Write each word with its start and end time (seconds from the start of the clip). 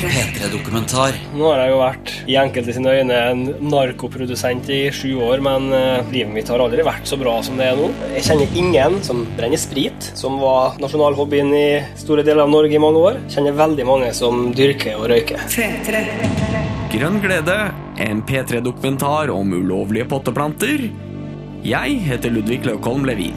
P3-dokumentar. 0.00 1.16
Nå 1.36 1.48
har 1.50 1.60
jeg 1.62 1.72
jo 1.72 1.80
vært 1.80 2.12
i 2.30 2.36
enkelte 2.40 2.74
sine 2.76 2.94
øyne 2.96 3.18
en 3.30 3.42
narkoprodusent 3.70 4.70
i 4.72 4.80
sju 4.94 5.12
år, 5.26 5.42
men 5.44 5.68
eh, 5.76 6.12
livet 6.14 6.32
mitt 6.34 6.50
har 6.52 6.62
aldri 6.64 6.84
vært 6.86 7.08
så 7.10 7.18
bra 7.20 7.36
som 7.44 7.60
det 7.60 7.68
er 7.68 7.78
nå. 7.78 7.90
Jeg 8.14 8.24
kjenner 8.30 8.56
ingen 8.62 8.98
som 9.06 9.22
brenner 9.36 9.60
sprit, 9.60 10.10
som 10.18 10.38
var 10.42 10.78
nasjonalhobbyen 10.82 11.52
i 11.56 11.66
store 12.00 12.24
deler 12.26 12.46
av 12.46 12.54
Norge 12.54 12.78
i 12.78 12.82
mange 12.82 13.04
år. 13.10 13.20
Jeg 13.26 13.36
kjenner 13.38 13.60
veldig 13.60 13.88
mange 13.90 14.10
som 14.16 14.48
dyrker 14.56 14.96
og 15.00 15.10
røyker. 15.12 15.44
Grønn 16.90 17.20
glede, 17.22 17.58
en 18.02 18.24
P3-dokumentar 18.26 19.30
om 19.34 19.52
ulovlige 19.54 20.08
potteplanter. 20.10 20.88
Jeg 21.60 22.00
heter 22.06 22.32
Ludvig 22.32 22.64
Løkholm 22.64 23.04
Levin. 23.04 23.36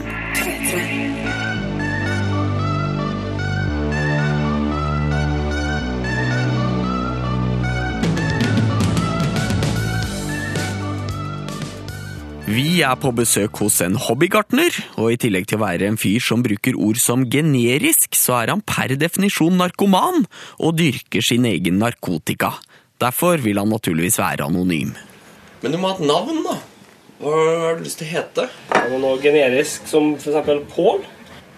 Vi 12.54 12.84
er 12.86 12.94
på 13.00 13.10
besøk 13.16 13.56
hos 13.64 13.80
en 13.82 13.96
hobbygartner, 13.98 14.76
og 15.00 15.08
i 15.10 15.16
tillegg 15.18 15.48
til 15.50 15.58
å 15.58 15.64
være 15.64 15.88
en 15.88 15.96
fyr 15.98 16.22
som 16.22 16.42
bruker 16.44 16.76
ord 16.78 17.00
som 17.02 17.24
generisk, 17.26 18.12
så 18.14 18.36
er 18.42 18.52
han 18.52 18.62
per 18.62 18.92
definisjon 19.00 19.56
narkoman 19.58 20.22
og 20.60 20.76
dyrker 20.78 21.24
sin 21.24 21.48
egen 21.50 21.80
narkotika. 21.82 22.52
Derfor 23.02 23.42
vil 23.42 23.58
han 23.58 23.72
naturligvis 23.74 24.20
være 24.20 24.46
anonym. 24.46 24.92
Men 25.64 25.74
du 25.74 25.80
må 25.80 25.90
ha 25.90 25.96
et 25.96 26.06
navn, 26.06 26.44
da. 26.46 26.54
Hva 27.24 27.34
har 27.64 27.80
du 27.80 27.82
lyst 27.88 27.98
til 28.02 28.06
å 28.06 28.12
hete? 28.12 28.46
Det 28.70 29.02
noe 29.02 29.18
generisk 29.24 29.90
som 29.90 30.12
f.eks. 30.20 30.54
Pål? 30.76 31.02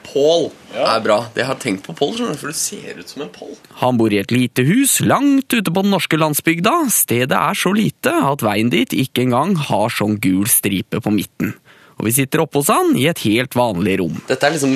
Pål 0.06 0.48
er 0.76 1.00
bra. 1.04 1.16
Det 1.34 1.44
har 1.46 1.56
jeg 1.56 1.62
tenkt 1.64 1.86
på 1.86 1.94
Pål, 1.98 2.16
for 2.38 2.52
du 2.52 2.56
ser 2.56 3.00
ut 3.00 3.08
som 3.10 3.24
en 3.26 3.30
Pål. 3.34 3.54
Han 3.82 3.98
bor 4.00 4.12
i 4.14 4.20
et 4.22 4.32
lite 4.34 4.64
hus 4.68 4.98
langt 5.04 5.52
ute 5.52 5.70
på 5.72 5.82
den 5.84 5.92
norske 5.94 6.18
landsbygda. 6.20 6.74
Stedet 6.94 7.34
er 7.36 7.58
så 7.58 7.72
lite 7.74 8.12
at 8.30 8.44
veien 8.46 8.70
dit 8.72 8.94
ikke 8.94 9.26
engang 9.26 9.56
har 9.68 9.90
sånn 9.92 10.18
gul 10.22 10.46
stripe 10.50 11.02
på 11.02 11.12
midten. 11.14 11.54
Og 11.96 12.08
vi 12.08 12.12
sitter 12.18 12.42
oppe 12.44 12.60
hos 12.60 12.68
han 12.72 12.92
i 13.00 13.06
et 13.10 13.22
helt 13.24 13.54
vanlig 13.56 13.98
rom. 14.02 14.16
Dette 14.28 14.46
er 14.46 14.54
liksom 14.56 14.74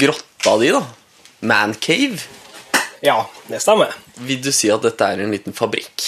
grotta 0.00 0.54
di, 0.62 0.70
da. 0.72 0.80
Mancave. 1.44 2.22
Ja, 3.02 3.18
det 3.50 3.58
stemmer. 3.64 3.92
Vil 4.22 4.40
du 4.44 4.52
si 4.54 4.70
at 4.72 4.84
dette 4.86 5.08
er 5.12 5.20
en 5.24 5.32
liten 5.34 5.52
fabrikk? 5.56 6.04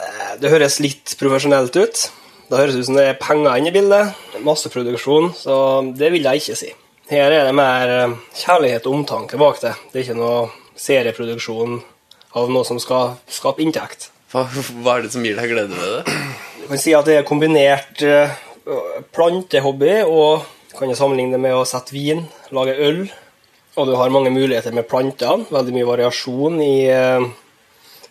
Eh, 0.00 0.34
Det 0.40 0.50
høres 0.50 0.80
litt 0.82 1.14
profesjonelt 1.20 1.76
ut. 1.78 2.04
Det 2.48 2.58
høres 2.60 2.76
ut 2.76 2.88
som 2.90 2.98
det 2.98 3.06
er 3.08 3.20
penger 3.20 3.60
inne 3.60 3.70
i 3.70 3.74
bildet. 3.74 4.24
Masseproduksjon, 4.44 5.30
så 5.38 5.56
det 5.96 6.10
vil 6.12 6.26
jeg 6.26 6.42
ikke 6.42 6.58
si. 6.60 6.72
Her 7.10 7.32
er 7.32 7.48
det 7.48 7.56
mer 7.56 7.90
eh, 7.92 8.16
kjærlighet 8.40 8.86
og 8.88 8.98
omtanke 9.00 9.40
bak 9.40 9.60
det. 9.62 9.74
Det 9.92 10.00
er 10.00 10.06
ikke 10.06 10.18
noe 10.18 10.38
serieproduksjon 10.80 11.78
av 12.34 12.50
noe 12.52 12.66
som 12.66 12.80
skal 12.82 13.16
skape 13.30 13.64
inntekt. 13.64 14.10
Hva, 14.32 14.46
hva 14.82 14.96
er 14.96 15.04
det 15.04 15.12
som 15.14 15.24
gir 15.24 15.36
deg 15.38 15.52
glede 15.52 15.76
ved 15.78 15.98
det? 15.98 16.16
Du 16.62 16.66
kan 16.70 16.80
si 16.80 16.94
at 16.96 17.08
det 17.08 17.18
er 17.20 17.28
kombinert 17.28 18.00
eh, 18.04 18.32
plantehobby 19.14 19.98
og 20.08 20.46
kan 20.74 20.90
jeg 20.90 20.98
sammenligne 20.98 21.36
det 21.36 21.42
med 21.44 21.54
å 21.54 21.66
sette 21.68 21.94
vin, 21.94 22.24
lage 22.56 22.74
øl. 22.82 23.04
Og 23.78 23.88
du 23.88 23.96
har 23.98 24.12
mange 24.14 24.32
muligheter 24.34 24.74
med 24.74 24.88
plantene. 24.90 25.46
Veldig 25.52 25.74
mye 25.74 25.88
variasjon 25.88 26.60
i 26.62 26.74
eh, 26.90 27.28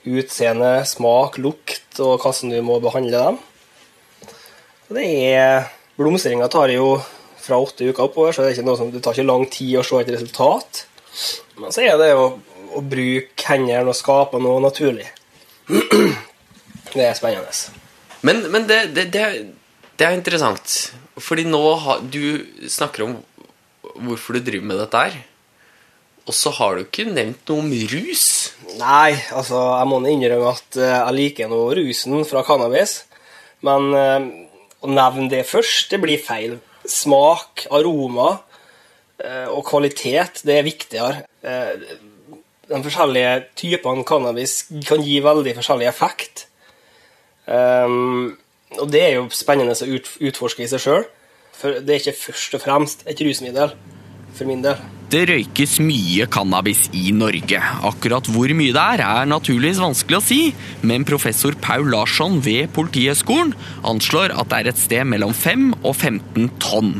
utseende, 0.04 0.76
smak, 0.88 1.40
lukt 1.42 2.00
og 2.04 2.20
hvordan 2.22 2.54
du 2.54 2.62
må 2.66 2.80
behandle 2.84 3.26
dem. 3.28 3.42
Det 4.94 5.06
er 5.34 5.68
Blomstringa 5.98 6.48
tar 6.52 6.72
jo 6.74 6.96
fra 7.44 7.60
åtte 7.60 7.86
uker 7.90 8.08
oppover, 8.08 8.34
så 8.34 8.44
det, 8.44 8.52
er 8.52 8.58
ikke 8.58 8.68
noe 8.68 8.80
som, 8.80 8.92
det 8.94 9.02
tar 9.04 9.18
ikke 9.18 9.28
lang 9.28 9.46
tid 9.52 9.78
å 9.80 9.86
se 9.86 10.00
et 10.00 10.12
resultat. 10.16 10.84
Men 11.60 11.74
så 11.76 11.84
er 11.86 11.98
det 12.00 12.14
å, 12.18 12.30
å 12.74 12.82
bruke 12.82 13.50
hendene 13.50 13.92
og 13.92 13.98
skape 13.98 14.42
noe 14.42 14.62
naturlig. 14.64 15.10
Det 16.94 17.02
er 17.02 17.16
spennende. 17.18 17.50
Men, 18.22 18.44
men 18.54 18.68
det, 18.70 18.76
det, 18.94 19.08
det, 19.10 19.22
det 19.98 20.06
er 20.06 20.14
interessant. 20.14 20.74
Fordi 21.18 21.46
nå 21.50 21.62
har 21.82 22.04
Du 22.06 22.44
snakker 22.70 23.08
om 23.08 23.16
hvorfor 24.06 24.38
du 24.38 24.44
driver 24.46 24.68
med 24.70 24.78
dette 24.78 25.02
her. 25.02 25.16
Og 26.30 26.38
så 26.38 26.54
har 26.54 26.78
du 26.78 26.84
ikke 26.84 27.08
nevnt 27.10 27.50
noe 27.50 27.64
om 27.64 27.74
rus. 27.92 28.28
Nei, 28.78 29.16
altså, 29.34 29.58
jeg 29.74 29.90
må 29.90 30.00
innrømme 30.06 30.54
at 30.54 30.78
eh, 30.78 30.94
jeg 30.94 31.18
liker 31.18 31.50
nå 31.50 31.64
rusen 31.82 32.22
fra 32.30 32.46
cannabis. 32.46 33.00
Men 33.66 33.90
eh, 33.98 34.30
å 34.84 34.92
nevne 34.92 35.30
det 35.32 35.46
først, 35.48 35.92
det 35.92 36.02
blir 36.04 36.22
feil. 36.22 36.58
Smak, 36.84 37.68
aroma 37.72 38.34
eh, 39.24 39.48
og 39.48 39.64
kvalitet, 39.70 40.44
det 40.44 40.58
er 40.60 40.68
viktigere. 40.68 41.24
Eh, 41.44 41.86
de 42.68 42.80
forskjellige 42.84 43.34
typene 43.60 44.06
cannabis 44.08 44.64
kan 44.88 45.04
gi 45.04 45.20
veldig 45.24 45.56
forskjellig 45.60 45.88
effekt. 45.90 46.48
Um, 47.46 48.38
og 48.80 48.88
det 48.92 49.02
er 49.04 49.18
jo 49.18 49.28
spennende 49.36 49.76
å 49.76 50.00
utforske 50.30 50.64
i 50.64 50.70
seg 50.72 50.82
sjøl. 50.82 51.06
For 51.54 51.84
det 51.84 51.94
er 51.94 52.02
ikke 52.02 52.18
først 52.18 52.58
og 52.58 52.64
fremst 52.64 53.04
et 53.10 53.20
rusmiddel, 53.22 53.76
for 54.34 54.50
min 54.50 54.64
del. 54.64 54.80
Det 55.14 55.28
røykes 55.30 55.76
mye 55.86 56.26
cannabis 56.34 56.88
i 56.98 57.12
Norge. 57.14 57.60
Akkurat 57.86 58.26
hvor 58.34 58.50
mye 58.58 58.74
det 58.74 58.82
er, 58.96 59.02
er 59.06 59.28
naturligvis 59.30 59.78
vanskelig 59.78 60.18
å 60.18 60.24
si, 60.26 60.38
men 60.82 61.06
professor 61.06 61.54
Paul 61.62 61.86
Larsson 61.94 62.40
ved 62.42 62.72
Politihøgskolen 62.74 63.52
anslår 63.86 64.34
at 64.34 64.50
det 64.50 64.62
er 64.64 64.70
et 64.72 64.82
sted 64.82 65.06
mellom 65.12 65.36
5 65.38 65.68
og 65.84 65.92
15 65.94 66.48
tonn. 66.64 66.96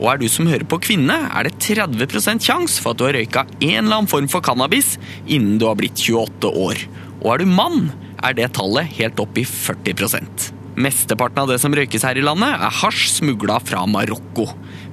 Og 0.00 0.08
er 0.10 0.18
du 0.18 0.26
som 0.26 0.50
hører 0.50 0.66
på 0.66 0.80
kvinne, 0.82 1.20
er 1.30 1.46
det 1.46 1.60
30% 1.62 2.42
sjanse 2.42 2.82
for 2.82 2.96
at 2.96 2.98
du 2.98 3.06
har 3.06 3.14
røyka 3.14 3.44
en 3.60 3.84
eller 3.84 4.00
annen 4.00 4.10
form 4.10 4.26
for 4.32 4.42
cannabis 4.42 4.96
innen 5.28 5.60
du 5.62 5.68
har 5.68 5.78
blitt 5.78 6.02
28 6.02 6.50
år. 6.64 6.82
Og 7.20 7.28
er 7.36 7.44
du 7.44 7.52
mann, 7.60 7.92
er 8.26 8.34
det 8.40 8.50
tallet 8.58 8.90
helt 8.98 9.22
opp 9.22 9.38
i 9.38 9.46
40% 9.46 10.50
Mesteparten 10.82 11.44
av 11.44 11.50
det 11.52 11.60
som 11.60 11.74
røykes 11.76 12.08
her 12.08 12.18
i 12.18 12.24
landet, 12.24 12.56
er 12.56 12.78
hasj 12.82 13.20
smugla 13.20 13.58
fra 13.62 13.84
Marokko. 13.86 14.48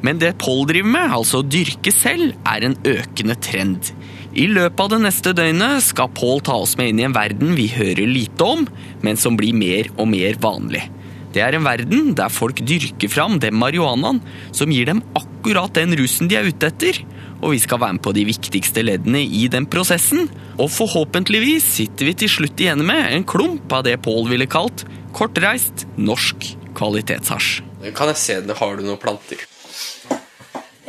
Men 0.06 0.20
det 0.22 0.38
Pål 0.40 0.68
driver 0.70 0.94
med, 0.94 1.16
altså 1.20 1.42
å 1.42 1.48
dyrke 1.48 1.92
selv, 1.94 2.38
er 2.48 2.66
en 2.66 2.78
økende 2.88 3.36
trend. 3.44 3.92
I 4.38 4.46
løpet 4.52 4.84
av 4.84 4.94
det 4.94 5.02
neste 5.04 5.34
døgnet 5.36 5.84
skal 5.88 6.12
Pål 6.16 6.44
ta 6.46 6.60
oss 6.62 6.78
med 6.80 6.94
inn 6.94 7.02
i 7.02 7.08
en 7.08 7.18
verden 7.18 7.56
vi 7.58 7.68
hører 7.74 8.08
lite 8.08 8.46
om, 8.46 8.68
men 9.04 9.20
som 9.20 9.38
blir 9.40 9.58
mer 9.58 9.90
og 9.98 10.10
mer 10.12 10.38
vanlig. 10.42 10.86
Det 11.34 11.44
er 11.46 11.54
en 11.54 11.66
verden 11.66 12.14
der 12.18 12.32
folk 12.34 12.62
dyrker 12.66 13.12
fram 13.12 13.38
den 13.42 13.58
marihuanaen 13.60 14.22
som 14.56 14.72
gir 14.74 14.88
dem 14.90 15.04
akkurat 15.18 15.76
den 15.78 15.94
rusen 16.00 16.30
de 16.30 16.40
er 16.40 16.50
ute 16.50 16.72
etter. 16.72 17.04
Og 17.40 17.54
vi 17.54 17.62
skal 17.62 17.80
være 17.84 17.98
med 18.00 18.04
på 18.04 18.14
de 18.18 18.26
viktigste 18.28 18.84
leddene 18.84 19.22
i 19.24 19.46
den 19.52 19.68
prosessen. 19.70 20.26
Og 20.58 20.72
forhåpentligvis 20.74 21.68
sitter 21.78 22.10
vi 22.10 22.16
til 22.24 22.34
slutt 22.34 22.66
igjen 22.66 22.82
med 22.86 23.14
en 23.14 23.28
klump 23.30 23.70
av 23.78 23.86
det 23.86 24.00
Pål 24.06 24.32
ville 24.34 24.50
kalt 24.50 24.88
kortreist 25.16 25.86
norsk 26.02 26.52
kvalitetshasj. 26.78 27.62
Kan 27.96 28.12
jeg 28.12 28.20
se 28.20 28.42
det? 28.44 28.58
Har 28.60 28.76
du 28.76 28.84
noen 28.84 29.00
planter? 29.00 29.46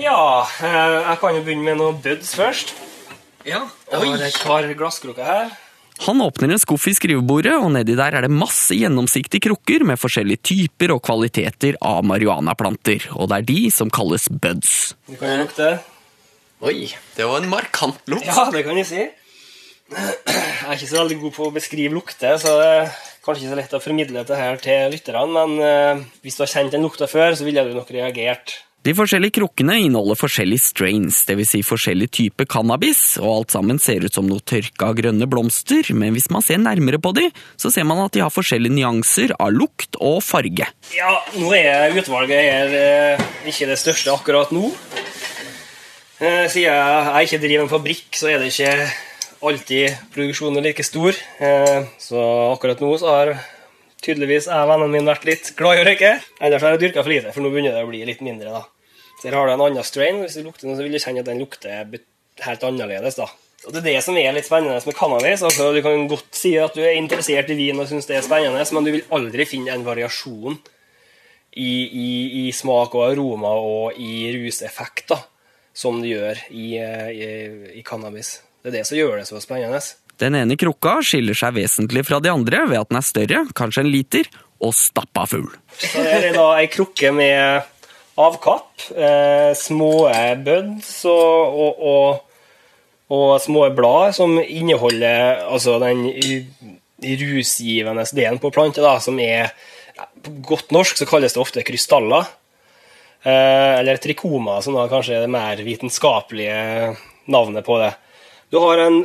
Ja, 0.00 0.46
eh, 0.64 0.94
jeg 1.10 1.18
kan 1.20 1.36
jo 1.36 1.42
begynne 1.44 1.66
med 1.66 1.80
noen 1.80 1.98
buds 2.02 2.32
først. 2.38 2.72
Ja. 3.44 3.66
Jeg 3.90 4.00
har 4.00 4.22
et 4.28 4.40
par 4.44 4.68
glasskrukker 4.76 5.26
her. 5.26 5.50
Han 6.06 6.22
åpner 6.24 6.54
en 6.54 6.60
skuff 6.60 6.86
i 6.88 6.94
skrivebordet, 6.96 7.52
og 7.60 7.74
nedi 7.74 7.92
der 7.98 8.14
er 8.16 8.24
det 8.24 8.32
masse 8.32 8.72
gjennomsiktige 8.72 9.50
krukker 9.50 9.84
med 9.84 10.00
forskjellige 10.00 10.40
typer 10.48 10.94
og 10.94 11.02
kvaliteter 11.04 11.76
av 11.84 12.06
marihuanaplanter. 12.08 13.10
Og 13.18 13.28
det 13.28 13.40
er 13.40 13.48
de 13.50 13.58
som 13.74 13.92
kalles 13.92 14.30
buds. 14.32 14.94
Du 15.10 15.18
kan 15.20 15.34
jo 15.34 15.42
lukte. 15.42 15.68
Oi, 16.64 16.88
det 17.16 17.28
var 17.28 17.42
en 17.42 17.52
markant 17.52 18.00
lukt. 18.08 18.28
Ja, 18.28 18.46
det 18.52 18.64
kan 18.64 18.80
jeg 18.80 18.88
si. 18.88 19.04
Jeg 19.90 20.64
er 20.64 20.76
ikke 20.76 20.88
så 20.88 21.00
veldig 21.02 21.20
god 21.26 21.36
på 21.36 21.46
å 21.48 21.52
beskrive 21.52 21.96
lukter, 21.96 22.36
så 22.40 22.56
det 22.60 22.66
er 22.78 22.90
kanskje 23.24 23.44
ikke 23.44 23.52
så 23.52 23.60
lett 23.60 23.76
å 23.76 23.82
formidle 23.82 24.20
dette 24.22 24.38
her 24.38 24.60
til 24.62 24.92
lytterne, 24.94 25.28
men 25.34 25.64
eh, 25.66 26.02
hvis 26.24 26.38
du 26.38 26.44
har 26.44 26.52
kjent 26.52 26.76
den 26.76 26.84
lukta 26.86 27.08
før, 27.10 27.34
så 27.36 27.44
ville 27.44 27.64
du 27.66 27.74
nok 27.76 27.90
reagert. 27.92 28.60
De 28.80 28.94
forskjellige 28.96 29.34
krukkene 29.36 29.74
inneholder 29.84 30.16
forskjellige 30.16 30.62
strains, 30.70 31.18
dvs. 31.28 31.50
Si 31.52 31.58
forskjellig 31.66 32.06
type 32.16 32.46
cannabis, 32.48 33.18
og 33.20 33.28
alt 33.34 33.52
sammen 33.52 33.76
ser 33.82 34.06
ut 34.06 34.14
som 34.16 34.24
noe 34.24 34.40
tørka 34.40 34.88
grønne 34.96 35.28
blomster, 35.28 35.84
men 35.92 36.14
hvis 36.16 36.30
man 36.32 36.40
ser 36.46 36.62
nærmere 36.62 36.96
på 37.02 37.12
de, 37.18 37.26
så 37.60 37.68
ser 37.74 37.84
man 37.84 38.00
at 38.06 38.16
de 38.16 38.22
har 38.24 38.32
forskjellige 38.32 38.72
nyanser 38.78 39.34
av 39.36 39.52
lukt 39.52 39.98
og 40.00 40.22
farge. 40.24 40.64
Ja, 40.96 41.12
nå 41.36 41.52
er 41.58 41.92
utvalget 42.00 42.40
her 42.40 42.74
eh, 42.80 43.26
ikke 43.52 43.68
det 43.68 43.76
største 43.82 44.14
akkurat 44.16 44.54
nå. 44.56 44.70
Eh, 46.20 46.48
Siden 46.48 46.72
jeg 46.72 47.28
ikke 47.28 47.42
driver 47.44 47.66
en 47.66 47.72
fabrikk, 47.76 48.08
så 48.16 48.32
er 48.32 48.40
det 48.40 48.48
ikke 48.54 48.88
alltid 49.44 50.00
produksjonen 50.16 50.64
like 50.64 50.84
stor. 50.88 51.12
Eh, 51.40 51.84
Så 52.00 52.24
akkurat 52.56 52.80
nå 52.80 52.96
så 53.00 53.12
har 53.12 53.34
tydeligvis 54.04 54.48
er 54.50 54.68
vennene 54.68 54.92
mine 54.92 55.10
vært 55.10 55.26
litt 55.28 55.52
glad 55.58 55.78
i 55.78 55.82
å 55.82 55.86
røyke. 55.88 56.12
Ellers 56.40 56.64
har 56.64 56.76
jeg 56.76 56.82
dyrka 56.86 57.04
for 57.04 57.12
lite, 57.12 57.34
for 57.34 57.44
nå 57.44 57.52
begynner 57.52 57.76
det 57.76 57.84
å 57.84 57.90
bli 57.90 58.02
litt 58.08 58.22
mindre. 58.24 58.54
da. 58.54 58.64
Så 59.20 59.28
her 59.28 59.36
har 59.36 59.46
du 59.46 59.52
en 59.52 59.66
annen 59.66 59.84
strain. 59.84 60.22
Hvis 60.24 60.38
du 60.38 60.46
lukter 60.46 60.68
den, 60.68 60.78
så 60.78 60.86
vil 60.86 60.96
du 60.96 61.02
kjenne 61.02 61.22
at 61.24 61.28
den 61.28 61.42
lukter 61.42 61.84
helt 62.46 62.66
annerledes. 62.66 63.20
da. 63.20 63.28
Og 63.66 63.74
Det 63.74 63.82
er 63.82 63.88
det 63.90 64.02
som 64.04 64.16
er 64.16 64.32
litt 64.32 64.48
spennende 64.48 64.80
med 64.86 64.96
cannabis. 64.96 65.42
altså 65.44 65.72
Du 65.74 65.82
kan 65.84 66.08
godt 66.08 66.34
si 66.34 66.56
at 66.56 66.74
du 66.74 66.80
er 66.80 66.96
interessert 66.96 67.50
i 67.52 67.58
vin 67.58 67.80
og 67.80 67.88
syns 67.88 68.08
det 68.08 68.16
er 68.16 68.24
spennende, 68.24 68.64
men 68.72 68.84
du 68.84 68.92
vil 68.96 69.08
aldri 69.12 69.44
finne 69.44 69.74
en 69.74 69.84
variasjon 69.84 70.56
i, 71.56 71.72
i, 71.84 72.10
i 72.46 72.52
smak 72.52 72.94
og 72.94 73.10
aroma 73.10 73.52
og 73.58 73.98
i 74.00 74.30
ruseffekt 74.38 75.10
da, 75.12 75.18
som 75.74 76.00
du 76.00 76.08
gjør 76.08 76.40
i, 76.48 76.78
i, 76.78 77.28
i 77.80 77.84
cannabis. 77.84 78.38
Det 78.62 78.72
er 78.72 78.78
det 78.78 78.86
som 78.88 78.96
gjør 78.96 79.18
det 79.20 79.28
så 79.28 79.40
spennende. 79.42 79.82
Den 80.20 80.36
ene 80.36 80.56
krukka 80.60 80.98
skiller 81.06 81.36
seg 81.38 81.56
vesentlig 81.56 82.04
fra 82.08 82.20
de 82.20 82.32
andre 82.32 82.66
ved 82.68 82.82
at 82.82 82.90
den 82.90 83.00
er 83.00 83.06
større, 83.06 83.44
kanskje 83.56 83.84
en 83.86 83.92
liter, 83.92 84.28
og 84.60 84.74
stappa 84.76 85.24
full. 85.28 85.46
Så 85.80 86.02
her 86.04 86.26
er 86.28 86.34
da 86.36 86.48
ei 86.60 86.66
krukke 86.68 87.12
med 87.16 87.64
avkapp, 88.20 88.68
eh, 88.92 89.52
små 89.56 90.10
buds 90.44 90.90
og, 91.08 91.60
og, 91.64 91.80
og, 91.92 92.42
og 93.16 93.30
små 93.40 93.68
blad 93.72 94.12
som 94.18 94.36
inneholder 94.42 95.46
altså 95.46 95.78
den 95.80 96.04
rusgivende 97.00 98.04
delen 98.12 98.40
på 98.42 98.52
planta, 98.52 98.84
da, 98.84 98.98
som 99.00 99.20
er 99.20 99.54
På 100.20 100.32
godt 100.44 100.70
norsk 100.72 100.96
så 100.96 101.06
kalles 101.08 101.34
det 101.34 101.40
ofte 101.40 101.62
krystaller. 101.64 102.24
Eh, 103.22 103.80
eller 103.80 103.96
trikoma, 104.00 104.62
som 104.64 104.76
da 104.76 104.86
kanskje 104.88 105.18
er 105.18 105.24
det 105.24 105.32
mer 105.32 105.60
vitenskapelige 105.64 106.94
navnet 107.28 107.64
på 107.66 107.76
det. 107.80 107.90
Du 108.52 108.58
har 108.60 108.80
en 108.80 109.02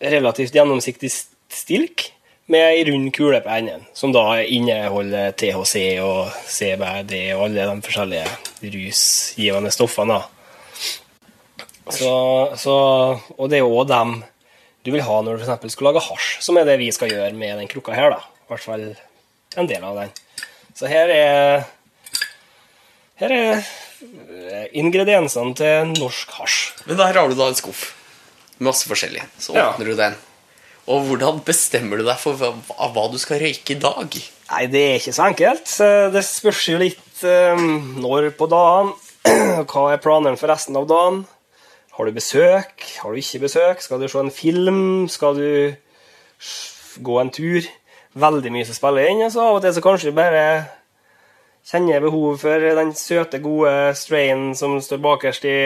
relativt 0.00 0.54
gjennomsiktig 0.54 1.10
stilk 1.10 2.12
med 2.48 2.64
ei 2.64 2.84
rund 2.88 3.10
kule 3.12 3.40
på 3.44 3.50
enden, 3.52 3.84
som 3.92 4.12
da 4.14 4.40
inneholder 4.40 5.34
THC 5.36 5.98
og 6.00 6.32
CBD 6.48 7.14
og 7.34 7.48
alle 7.48 7.66
de 7.68 7.84
forskjellige 7.84 8.70
rusgivende 8.72 9.72
stoffene. 9.74 10.22
Så, 11.92 12.12
så, 12.60 12.76
og 13.36 13.50
det 13.50 13.60
er 13.60 13.64
jo 13.64 13.84
dem 13.88 14.20
du 14.86 14.92
vil 14.94 15.04
ha 15.04 15.18
når 15.20 15.40
du 15.40 15.44
f.eks. 15.44 15.74
skal 15.74 15.90
lage 15.90 16.04
hasj, 16.06 16.38
som 16.44 16.56
er 16.56 16.68
det 16.68 16.78
vi 16.80 16.88
skal 16.94 17.12
gjøre 17.12 17.34
med 17.36 17.58
den 17.60 17.68
krukka 17.68 17.92
her. 17.96 18.14
da. 18.14 18.22
I 18.46 18.52
hvert 18.52 18.64
fall 18.64 18.86
en 19.58 19.68
del 19.68 19.84
av 19.84 19.98
den. 20.00 20.14
Så 20.78 20.88
her 20.88 21.12
er 21.12 21.66
her 23.18 23.34
er 23.34 23.68
ingrediensene 24.78 25.56
til 25.58 25.92
norsk 25.98 26.32
hasj. 26.38 26.58
Men 26.86 27.00
der 27.00 27.12
har 27.18 27.28
du 27.28 27.36
da 27.36 27.50
en 27.50 27.58
skuff 27.58 27.90
masse 28.64 28.88
forskjellig. 28.90 29.22
Så 29.38 29.54
Ja. 29.54 29.70
åpner 29.72 29.86
du 29.90 29.94
den. 29.96 30.14
Og 30.88 31.04
hvordan 31.04 31.42
bestemmer 31.44 31.98
du 32.00 32.04
deg 32.06 32.16
for 32.18 32.32
hva, 32.34 32.52
hva 32.94 33.10
du 33.12 33.18
skal 33.20 33.40
røyke 33.42 33.74
i 33.76 33.80
dag? 33.82 34.14
Nei, 34.50 34.66
det 34.72 34.80
er 34.80 34.94
ikke 34.98 35.12
så 35.12 35.26
enkelt. 35.28 35.72
Det 36.14 36.22
spørs 36.24 36.62
jo 36.72 36.78
litt 36.80 37.22
um, 37.22 37.96
når 38.00 38.30
på 38.38 38.48
dagen. 38.48 38.94
Hva 39.68 39.82
er 39.92 40.00
planene 40.00 40.38
for 40.40 40.48
resten 40.48 40.76
av 40.80 40.86
dagen? 40.88 41.26
Har 41.98 42.06
du 42.06 42.12
besøk? 42.16 42.80
Har 43.02 43.12
du 43.12 43.18
ikke 43.20 43.42
besøk? 43.42 43.82
Skal 43.82 44.00
du 44.00 44.06
se 44.08 44.18
en 44.22 44.30
film? 44.32 45.08
Skal 45.12 45.34
du 45.36 45.76
gå 47.04 47.20
en 47.20 47.30
tur? 47.34 47.66
Veldig 48.18 48.52
mye 48.54 48.64
som 48.64 48.78
spiller 48.78 49.10
inn. 49.10 49.20
Altså. 49.26 49.42
Av 49.44 49.58
og 49.58 49.62
til 49.66 49.74
så 49.76 49.82
kanskje 49.84 50.08
du 50.12 50.16
bare 50.16 50.44
kjenner 51.68 52.00
behov 52.00 52.38
for 52.40 52.64
den 52.78 52.94
søte, 52.96 53.42
gode 53.44 53.92
strainen 53.98 54.54
som 54.56 54.78
står 54.80 55.02
bakerst 55.04 55.44
i, 55.44 55.58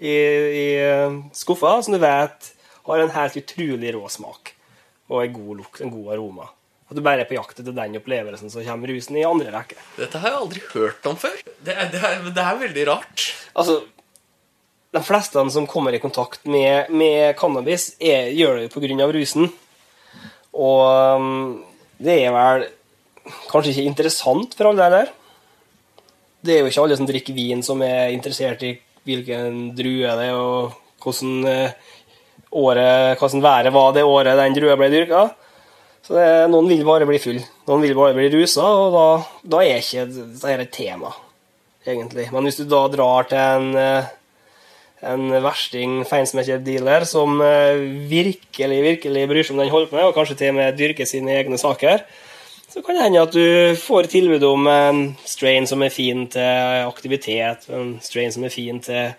i, 0.00 0.14
i 0.14 0.66
eh, 0.80 1.18
skuffa, 1.36 1.76
som 1.84 1.94
du 1.94 2.00
vet 2.02 2.50
har 2.88 3.02
en 3.02 3.12
helt 3.12 3.36
utrolig 3.36 3.92
rå 3.94 4.08
smak 4.08 4.54
og 5.10 5.22
en 5.24 5.34
god 5.34 5.60
lukt, 5.60 5.80
en 5.82 5.92
god 5.92 6.14
aroma. 6.14 6.48
At 6.90 6.98
du 6.98 7.02
bare 7.06 7.22
er 7.22 7.28
på 7.28 7.36
jakt 7.36 7.60
etter 7.60 7.74
den 7.74 7.98
opplevelsen, 7.98 8.50
så 8.50 8.64
kommer 8.66 8.90
rusen 8.90 9.18
i 9.18 9.26
andre 9.26 9.52
rekke. 9.54 9.78
Dette 9.98 10.18
har 10.22 10.32
jeg 10.32 10.40
aldri 10.40 10.62
hørt 10.72 11.06
om 11.06 11.18
før. 11.18 11.36
Det 11.62 11.74
er, 11.74 11.90
det 11.92 12.02
er, 12.02 12.20
det 12.34 12.44
er 12.44 12.60
veldig 12.64 12.86
rart. 12.88 13.26
Altså, 13.58 13.80
de 14.94 15.02
fleste 15.06 15.44
som 15.54 15.68
kommer 15.70 15.94
i 15.94 16.02
kontakt 16.02 16.46
med, 16.50 16.90
med 16.90 17.36
cannabis, 17.38 17.92
er, 18.02 18.32
gjør 18.34 18.58
det 18.58 18.68
jo 18.68 18.72
pga. 18.74 19.10
rusen. 19.14 19.50
Og 20.50 20.82
um, 21.20 21.64
det 22.02 22.16
er 22.24 22.34
vel 22.34 22.66
kanskje 23.50 23.74
ikke 23.74 23.90
interessant 23.92 24.56
for 24.58 24.70
alle 24.70 24.90
der. 24.94 25.12
Det 26.42 26.56
er 26.56 26.62
jo 26.64 26.70
ikke 26.70 26.86
alle 26.86 26.98
som 26.98 27.06
drikker 27.06 27.36
vin, 27.36 27.62
som 27.62 27.82
er 27.86 28.14
interessert 28.14 28.64
i 28.66 28.72
hvilken 29.08 29.70
drue 29.78 30.16
det 30.18 30.28
er, 30.28 30.36
og 30.36 30.74
hvordan, 31.02 31.46
eh, 31.48 31.96
året, 32.50 33.18
hvordan 33.18 33.42
været 33.44 33.72
var 33.72 33.92
det 33.96 34.04
året 34.04 34.38
den 34.38 34.56
drua 34.58 34.76
ble 34.76 34.90
dyrka. 34.92 35.24
Så 36.02 36.16
det, 36.16 36.28
noen 36.50 36.68
vil 36.68 36.84
bare 36.84 37.08
bli 37.08 37.20
full. 37.22 37.40
Noen 37.68 37.84
vil 37.84 37.96
bare 37.98 38.16
bli 38.16 38.30
rusa, 38.32 38.64
og 38.64 38.94
da, 38.96 39.08
da 39.56 39.64
er 39.64 39.82
ikke 39.82 40.06
det 40.10 40.54
er 40.54 40.64
et 40.64 40.72
tema, 40.74 41.12
egentlig. 41.86 42.30
Men 42.32 42.48
hvis 42.48 42.60
du 42.60 42.64
da 42.68 42.86
drar 42.92 43.28
til 43.30 43.38
en 43.38 43.76
eh, 43.78 44.16
en 45.00 45.30
versting 45.40 46.02
feinsmekker-dealer 46.08 47.06
som 47.08 47.40
eh, 47.40 47.80
virkelig 48.10 48.80
virkelig 48.84 49.28
bryr 49.30 49.46
seg 49.46 49.54
om 49.54 49.62
den 49.62 49.72
holder 49.72 49.88
på 49.88 49.96
med, 49.96 50.08
og 50.10 50.16
kanskje 50.16 50.36
til 50.36 50.52
og 50.52 50.58
med 50.58 50.76
dyrker 50.76 51.08
sine 51.08 51.38
egne 51.38 51.58
saker, 51.60 52.04
så 52.70 52.82
kan 52.86 52.96
det 52.96 53.02
hende 53.02 53.22
at 53.24 53.34
du 53.34 53.76
får 53.82 54.10
tilbud 54.12 54.44
om 54.46 54.68
en 54.70 55.02
strain 55.26 55.66
som 55.66 55.82
er 55.82 55.90
fin 55.94 56.26
til 56.30 56.86
aktivitet, 56.86 57.66
en 57.74 57.96
strain 58.04 58.30
som 58.34 58.46
er 58.46 58.54
fin 58.54 58.78
til 58.84 59.10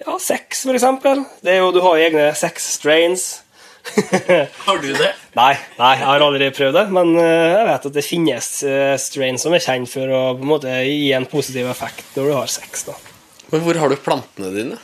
ja, 0.00 0.16
sex, 0.18 0.64
for 0.64 0.74
eksempel. 0.74 1.22
Det 1.44 1.54
er 1.54 1.60
jo, 1.60 1.70
du 1.74 1.82
har 1.84 1.98
jo 1.98 2.06
egne 2.08 2.28
sex-strains. 2.38 3.26
Har 4.66 4.78
du 4.78 4.92
det? 4.94 5.10
Nei, 5.34 5.52
nei, 5.74 5.92
jeg 5.98 6.06
har 6.06 6.22
aldri 6.22 6.50
prøvd 6.54 6.76
det, 6.76 6.84
men 6.94 7.16
eh, 7.18 7.48
jeg 7.50 7.66
vet 7.66 7.86
at 7.88 7.96
det 7.96 8.04
finnes 8.06 8.50
eh, 8.68 8.92
strains 9.00 9.42
som 9.42 9.56
er 9.56 9.64
kjent 9.64 9.90
for 9.90 10.06
å 10.06 10.20
på 10.38 10.46
en 10.46 10.50
måte 10.52 10.76
gi 10.86 11.10
en 11.16 11.26
positiv 11.26 11.66
effekt 11.72 12.14
når 12.14 12.30
du 12.30 12.34
har 12.36 12.52
sex. 12.52 12.86
da. 12.86 12.94
Men 13.50 13.64
hvor 13.64 13.80
har 13.82 13.90
du 13.90 13.98
plantene 13.98 14.52
dine? 14.54 14.78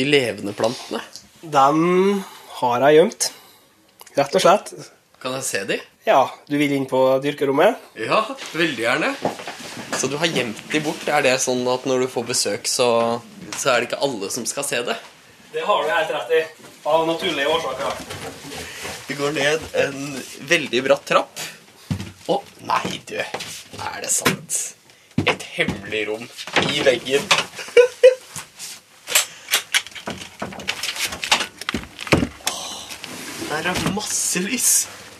De 0.00 0.08
levende 0.08 0.56
plantene? 0.56 1.02
Dem 1.44 2.24
har 2.62 2.86
jeg 2.86 3.00
gjemt, 3.00 3.28
rett 4.16 4.40
og 4.40 4.46
slett. 4.46 4.72
Kan 5.22 5.32
jeg 5.38 5.44
se 5.46 5.60
de? 5.68 5.78
Ja, 6.06 6.20
du 6.46 6.56
vil 6.60 6.72
inn 6.76 6.84
på 6.90 6.98
dyrkerommet? 7.24 7.80
Ja, 7.98 8.20
veldig 8.52 8.82
gjerne. 8.84 9.14
Så 9.96 10.10
du 10.12 10.16
har 10.20 10.28
gjemt 10.28 10.60
de 10.72 10.80
bort? 10.84 11.06
Er 11.08 11.24
det 11.24 11.32
sånn 11.40 11.64
at 11.72 11.86
når 11.88 12.04
du 12.04 12.08
får 12.12 12.26
besøk, 12.28 12.68
så, 12.68 12.88
så 13.56 13.72
er 13.72 13.80
det 13.80 13.88
ikke 13.88 14.02
alle 14.04 14.28
som 14.34 14.44
skal 14.48 14.66
se 14.68 14.82
det? 14.86 14.96
Det 15.54 15.62
har 15.64 15.82
du 15.82 15.88
helt 15.94 16.12
rett 16.12 16.30
i. 16.36 16.42
Av 16.86 17.06
naturlige 17.08 17.48
årsaker. 17.48 17.90
Vi 19.08 19.14
går 19.16 19.32
ned 19.38 19.60
en 19.86 19.98
veldig 20.52 20.82
bratt 20.84 21.06
trapp. 21.08 21.40
Å, 22.28 22.40
nei, 22.68 23.00
du. 23.08 23.16
Er 23.16 23.98
det 24.04 24.10
sant? 24.12 24.60
Et 25.24 25.42
hemmelig 25.56 26.02
rom 26.10 26.26
i 26.68 26.82
veggen. 26.86 27.24
Åh, 32.52 32.84
Der 33.48 33.70
er 33.72 33.82
masse 33.96 34.44
lys. 34.44 34.70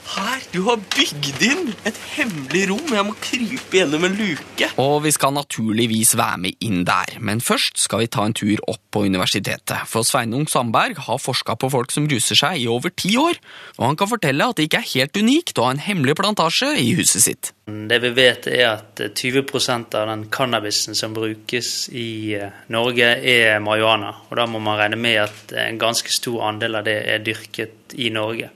Her, 0.06 0.42
du 0.54 0.60
har 0.68 0.78
bygd 0.94 1.40
inn 1.42 1.72
et 1.88 1.96
hemmelig 2.14 2.68
rom. 2.70 2.92
Jeg 2.94 3.06
må 3.08 3.14
krype 3.18 3.74
gjennom 3.74 4.06
en 4.06 4.14
luke. 4.14 4.68
Og 4.78 5.00
vi 5.02 5.10
skal 5.14 5.34
naturligvis 5.34 6.14
være 6.18 6.38
med 6.44 6.62
inn 6.62 6.84
der, 6.86 7.16
men 7.18 7.42
først 7.42 7.80
skal 7.82 8.04
vi 8.04 8.10
ta 8.14 8.26
en 8.28 8.36
tur 8.36 8.62
opp 8.70 8.82
på 8.94 9.02
universitetet. 9.08 9.82
For 9.90 10.06
Sveinung 10.06 10.46
Sandberg 10.50 11.00
har 11.08 11.20
forska 11.22 11.56
på 11.58 11.70
folk 11.74 11.94
som 11.94 12.06
ruser 12.10 12.38
seg 12.38 12.62
i 12.62 12.68
over 12.70 12.94
ti 12.94 13.16
år, 13.18 13.40
og 13.80 13.84
han 13.88 13.98
kan 13.98 14.10
fortelle 14.12 14.46
at 14.46 14.60
det 14.60 14.68
ikke 14.68 14.82
er 14.84 14.92
helt 14.94 15.20
unikt 15.20 15.58
å 15.58 15.66
ha 15.66 15.74
en 15.74 15.82
hemmelig 15.82 16.16
plantasje 16.20 16.70
i 16.80 16.92
huset 16.96 17.26
sitt. 17.26 17.52
Det 17.66 17.98
vi 18.04 18.12
vet 18.14 18.46
er 18.46 18.66
at 18.76 19.00
20% 19.18 19.96
av 19.98 20.06
den 20.12 20.28
cannabisen 20.30 20.94
som 20.94 21.16
brukes 21.16 21.88
i 21.90 22.36
eh, 22.38 22.60
Norge, 22.70 23.08
er 23.26 23.58
marihuana. 23.58 24.12
Og 24.30 24.38
da 24.38 24.46
må 24.46 24.60
man 24.62 24.78
regne 24.78 25.00
med 25.00 25.18
at 25.24 25.56
en 25.66 25.80
ganske 25.82 26.14
stor 26.14 26.46
andel 26.46 26.78
av 26.78 26.86
det 26.86 27.00
er 27.10 27.24
dyrket 27.26 27.96
i 27.98 28.12
Norge. 28.14 28.52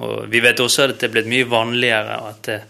Og 0.00 0.30
vi 0.32 0.40
vet 0.40 0.60
også 0.60 0.86
at 0.88 0.96
det 1.00 1.10
er 1.10 1.16
blitt 1.16 1.28
mye 1.30 1.48
vanligere, 1.50 2.16
at 2.30 2.48
det, 2.48 2.62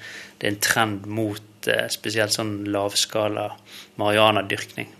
er 0.43 0.51
en 0.51 0.59
trend 0.63 1.07
mot 1.07 1.71
eh, 1.71 1.87
spesielt 1.93 2.35
sånn 2.35 2.65
lavskala 2.75 3.47
marihuanadyrkning. 4.01 4.91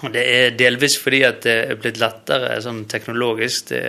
Og 0.00 0.12
Det 0.14 0.22
er 0.22 0.54
delvis 0.56 0.94
fordi 0.96 1.20
at 1.26 1.42
det 1.44 1.54
er 1.66 1.80
blitt 1.80 1.98
lettere 2.00 2.54
sånn 2.64 2.84
teknologisk. 2.88 3.72
Det, 3.72 3.80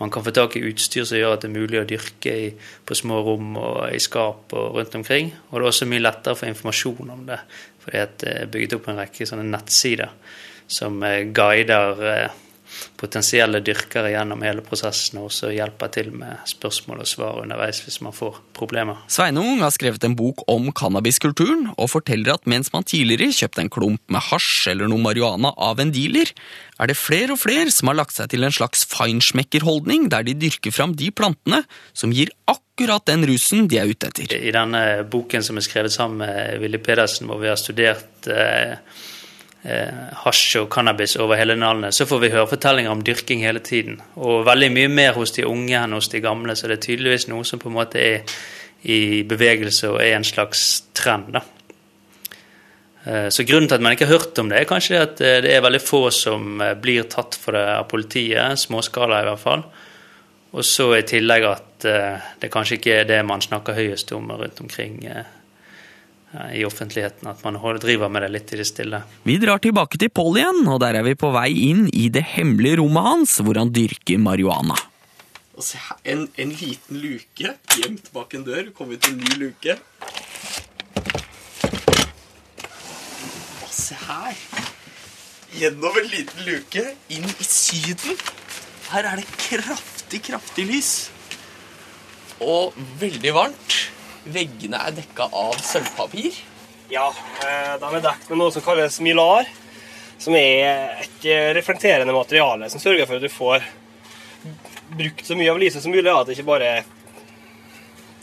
man 0.00 0.12
kan 0.12 0.24
få 0.24 0.32
tak 0.32 0.56
i 0.56 0.62
utstyr 0.70 1.04
som 1.04 1.18
gjør 1.18 1.34
at 1.36 1.42
det 1.42 1.50
er 1.50 1.58
mulig 1.58 1.80
å 1.82 1.88
dyrke 1.88 2.36
i, 2.46 2.46
på 2.56 2.96
små 2.96 3.18
rom 3.26 3.58
og 3.60 3.82
i 3.92 4.00
skap 4.00 4.54
og 4.56 4.78
rundt 4.78 4.96
omkring. 4.96 5.34
Og 5.50 5.58
det 5.58 5.66
er 5.66 5.72
også 5.72 5.90
mye 5.90 6.04
lettere 6.06 6.36
å 6.36 6.40
få 6.40 6.48
informasjon 6.48 7.12
om 7.12 7.26
det, 7.28 7.40
fordi 7.84 8.06
det 8.22 8.36
er 8.38 8.54
bygget 8.54 8.78
opp 8.78 8.88
en 8.88 9.02
rekke 9.02 9.28
sånne 9.28 9.50
nettsider 9.50 10.14
som 10.70 11.02
eh, 11.04 11.26
guider 11.34 12.06
eh, 12.14 12.40
potensielle 13.00 13.60
dyrkere 13.64 14.12
gjennom 14.12 14.42
hele 14.44 14.62
prosessen 14.64 15.20
og 15.20 15.30
også 15.30 15.52
hjelpe 15.54 15.88
til 15.92 16.12
med 16.14 16.42
spørsmål 16.48 17.02
og 17.04 17.08
svar 17.08 17.40
underveis 17.42 17.82
hvis 17.84 18.00
man 18.04 18.14
får 18.16 18.40
problemer. 18.56 19.02
Sveinung 19.10 19.62
har 19.64 19.72
skrevet 19.74 20.04
en 20.06 20.16
bok 20.18 20.44
om 20.50 20.70
cannabiskulturen, 20.76 21.70
og 21.76 21.92
forteller 21.92 22.34
at 22.36 22.48
mens 22.50 22.72
man 22.74 22.86
tidligere 22.86 23.32
kjøpte 23.34 23.64
en 23.64 23.72
klump 23.72 24.02
med 24.12 24.24
hasj 24.30 24.70
eller 24.72 24.90
noe 24.90 25.02
marihuana 25.02 25.52
av 25.56 25.82
en 25.82 25.92
dealer, 25.94 26.32
er 26.80 26.90
det 26.90 26.96
flere 26.96 27.34
og 27.34 27.42
flere 27.42 27.72
som 27.74 27.90
har 27.90 27.98
lagt 27.98 28.16
seg 28.16 28.30
til 28.32 28.46
en 28.46 28.54
slags 28.54 28.86
feinschmecker-holdning, 28.88 30.08
der 30.12 30.24
de 30.26 30.36
dyrker 30.38 30.74
fram 30.74 30.96
de 30.96 31.10
plantene 31.12 31.62
som 31.92 32.14
gir 32.14 32.32
akkurat 32.48 33.04
den 33.10 33.26
rusen 33.28 33.68
de 33.68 33.80
er 33.80 33.90
ute 33.90 34.08
etter. 34.08 34.32
I 34.36 34.54
denne 34.54 35.04
boken 35.10 35.44
som 35.44 35.60
er 35.60 35.66
skrevet 35.66 35.94
sammen 35.94 36.24
med 36.24 36.60
Willy 36.62 36.80
Pedersen, 36.82 37.28
hvor 37.28 37.42
vi 37.42 37.50
har 37.50 37.60
studert 37.60 38.30
eh, 38.32 38.78
eh, 39.64 40.14
hasj 40.24 40.62
og 40.62 40.70
cannabis 40.72 41.16
over 41.20 41.36
hele 41.36 41.56
landet, 41.58 41.94
så 41.94 42.06
får 42.06 42.22
vi 42.24 42.32
høre 42.32 42.48
fortellinger 42.50 42.90
om 42.90 43.04
dyrking 43.04 43.44
hele 43.44 43.60
tiden. 43.64 44.00
Og 44.16 44.46
veldig 44.48 44.70
mye 44.72 44.88
mer 44.88 45.12
hos 45.18 45.32
de 45.36 45.46
unge 45.48 45.76
enn 45.76 45.96
hos 45.96 46.08
de 46.12 46.22
gamle, 46.24 46.56
så 46.56 46.68
det 46.68 46.78
er 46.78 46.86
tydeligvis 46.88 47.28
noe 47.28 47.44
som 47.44 47.62
på 47.62 47.70
en 47.70 47.78
måte 47.80 48.00
er 48.00 48.36
i 48.88 49.22
bevegelse 49.28 49.90
og 49.90 50.00
er 50.00 50.16
en 50.16 50.24
slags 50.24 50.84
trend. 50.96 51.32
da. 51.36 51.42
Eh, 53.04 53.28
Så 53.28 53.44
grunnen 53.44 53.68
til 53.68 53.74
at 53.74 53.80
man 53.80 53.92
ikke 53.92 54.06
har 54.06 54.18
hørt 54.18 54.38
om 54.38 54.48
det, 54.48 54.60
er 54.60 54.68
kanskje 54.68 55.00
at 55.00 55.20
eh, 55.20 55.40
det 55.44 55.54
er 55.54 55.64
veldig 55.64 55.80
få 55.80 56.10
som 56.10 56.60
eh, 56.60 56.74
blir 56.74 57.08
tatt 57.08 57.36
for 57.36 57.56
det 57.56 57.64
av 57.76 57.88
politiet, 57.88 58.58
småskala 58.60 59.22
i 59.22 59.28
hvert 59.28 59.40
fall. 59.40 59.64
Og 60.52 60.64
så 60.66 60.90
i 60.96 61.06
tillegg 61.06 61.44
at 61.46 61.66
det 61.80 62.48
kanskje 62.50 62.76
ikke 62.76 62.94
er 62.98 63.04
det 63.06 63.20
man 63.24 63.40
snakker 63.40 63.72
høyest 63.72 64.10
om 64.12 64.32
rundt 64.34 64.58
omkring 64.60 64.98
i 66.54 66.62
offentligheten, 66.64 67.26
at 67.26 67.40
man 67.42 67.58
driver 67.82 68.08
med 68.08 68.22
det 68.22 68.30
litt 68.30 68.52
i 68.54 68.60
det 68.60 68.66
stille. 68.68 69.02
Vi 69.26 69.34
drar 69.42 69.58
tilbake 69.58 69.98
til 69.98 70.12
Pål 70.14 70.38
igjen, 70.38 70.60
og 70.70 70.78
der 70.82 71.00
er 71.00 71.02
vi 71.02 71.16
på 71.18 71.32
vei 71.34 71.50
inn 71.70 71.88
i 71.90 72.06
det 72.08 72.22
hemmelige 72.36 72.78
rommet 72.78 73.08
hans, 73.08 73.40
hvor 73.42 73.58
han 73.58 73.72
dyrker 73.74 74.20
marihuana. 74.22 74.78
Og 75.58 75.66
se 75.66 75.76
her, 75.76 75.98
en, 76.14 76.22
en 76.40 76.52
liten 76.56 77.02
luke 77.02 77.50
gjemt 77.74 78.06
bak 78.14 78.32
en 78.38 78.46
dør. 78.46 78.70
Kommer 78.76 78.94
vi 78.94 79.00
til 79.04 79.12
en 79.12 79.24
ny 79.26 79.34
luke. 79.42 79.74
Og 83.66 83.74
se 83.74 83.98
her. 84.06 84.40
Gjennom 85.58 85.98
en 85.98 86.10
liten 86.14 86.46
luke, 86.46 86.86
inn 87.10 87.26
i 87.26 87.44
Syden. 87.44 88.16
Her 88.92 89.10
er 89.10 89.20
det 89.20 89.26
kraftig, 89.34 90.22
kraftig 90.30 90.64
lys. 90.70 90.92
Og 92.40 92.78
veldig 93.02 93.34
varmt. 93.36 93.80
Veggene 94.28 94.80
er 94.84 94.96
dekka 94.98 95.30
av 95.32 95.56
sølvpapir. 95.64 96.36
Ja, 96.92 97.08
eh, 97.46 97.74
de 97.80 97.90
er 97.96 98.04
dekket 98.04 98.32
med 98.32 98.40
noe 98.42 98.52
som 98.52 98.64
kalles 98.64 99.00
mylar, 99.04 99.48
som 100.20 100.36
er 100.36 100.96
et 101.00 101.26
eh, 101.26 101.50
reflekterende 101.56 102.12
materiale 102.12 102.68
som 102.72 102.82
sørger 102.82 103.08
for 103.08 103.20
at 103.20 103.24
du 103.24 103.32
får 103.32 103.64
brukt 104.90 105.26
så 105.26 105.36
mye 105.38 105.52
av 105.52 105.60
lyset 105.60 105.84
som 105.84 105.94
mulig, 105.94 106.10
at 106.10 106.26
det 106.28 106.36
ikke 106.36 106.50
bare 106.50 106.72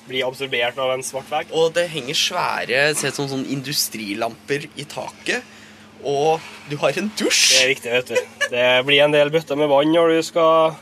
blir 0.08 0.28
absorbert 0.28 0.78
av 0.80 0.94
en 0.94 1.04
svart 1.04 1.30
vegg. 1.32 1.54
Og 1.56 1.72
det 1.76 1.88
henger 1.92 2.18
svære 2.18 2.84
ser 2.96 3.12
ut 3.12 3.20
som 3.22 3.30
sånn 3.32 3.48
industrilamper 3.52 4.68
i 4.80 4.88
taket. 4.88 5.56
Og 6.08 6.44
du 6.70 6.78
har 6.80 6.96
en 7.00 7.10
dusj. 7.18 7.42
Det 7.52 7.62
er 7.64 7.72
viktig, 7.74 7.94
vet 7.96 8.12
du. 8.12 8.36
Det 8.54 8.68
blir 8.88 9.04
en 9.04 9.16
del 9.16 9.32
bøtter 9.34 9.60
med 9.60 9.72
vann 9.72 9.92
når 9.92 10.14
du 10.14 10.20
skal 10.24 10.76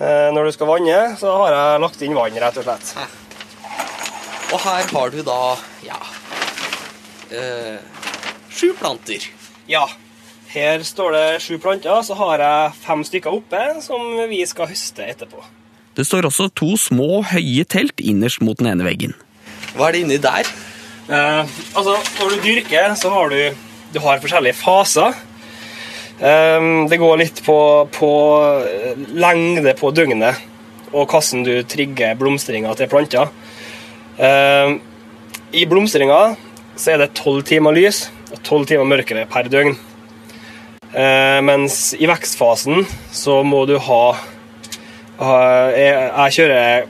eh, 0.00 0.30
når 0.34 0.48
du 0.48 0.54
skal 0.56 0.70
vanne, 0.70 1.00
så 1.20 1.34
har 1.44 1.56
jeg 1.56 1.82
lagt 1.84 2.06
inn 2.06 2.16
vann, 2.16 2.40
rett 2.42 2.62
og 2.62 2.66
slett. 2.66 2.94
Og 4.50 4.58
her 4.64 4.86
har 4.90 5.12
du 5.14 5.20
da 5.22 5.40
ja 5.86 5.98
eh, 7.30 7.78
sju 8.50 8.72
planter. 8.78 9.26
Ja. 9.70 9.86
Her 10.50 10.82
står 10.82 11.14
det 11.14 11.26
sju 11.44 11.58
planter, 11.62 12.02
så 12.02 12.16
har 12.18 12.42
jeg 12.42 12.74
fem 12.82 13.04
stykker 13.06 13.36
oppe 13.38 13.60
som 13.84 14.02
vi 14.30 14.42
skal 14.50 14.70
høste 14.72 15.06
etterpå. 15.06 15.44
Det 15.94 16.06
står 16.06 16.26
også 16.26 16.48
to 16.58 16.74
små, 16.78 17.22
høye 17.30 17.62
telt 17.70 18.02
innerst 18.02 18.42
mot 18.42 18.58
den 18.58 18.72
ene 18.72 18.86
veggen. 18.86 19.14
Hva 19.76 19.88
er 19.88 19.94
det 19.94 20.02
inni 20.02 20.18
der? 20.22 20.50
Eh, 21.10 21.56
altså, 21.78 21.96
når 22.18 22.34
du 22.34 22.46
dyrker, 22.48 22.94
så 22.98 23.14
har 23.14 23.30
du, 23.30 23.66
du 23.94 24.00
har 24.02 24.22
forskjellige 24.22 24.58
faser. 24.58 25.14
Eh, 26.18 26.68
det 26.90 26.98
går 26.98 27.22
litt 27.22 27.42
på, 27.46 27.58
på 27.94 28.12
eh, 28.66 29.04
lengde 29.14 29.76
på 29.78 29.94
døgnet 29.94 30.46
og 30.90 31.06
hvordan 31.06 31.44
du 31.46 31.52
trigger 31.70 32.18
blomstringa 32.18 32.74
til 32.74 32.90
planter. 32.90 33.30
Eh, 34.20 34.76
I 35.52 35.66
blomstringa 35.66 36.34
så 36.76 36.92
er 36.92 37.00
det 37.00 37.14
tolv 37.16 37.44
timer 37.48 37.72
lys 37.72 38.04
og 38.30 38.42
tolv 38.44 38.68
timer 38.68 38.88
mørkere 38.88 39.24
per 39.30 39.48
døgn. 39.48 39.72
Eh, 40.90 41.38
mens 41.46 41.94
i 41.96 42.08
vekstfasen 42.10 42.84
så 43.14 43.40
må 43.46 43.62
du 43.70 43.78
ha, 43.80 44.02
jeg, 45.72 46.34
kjører 46.36 46.84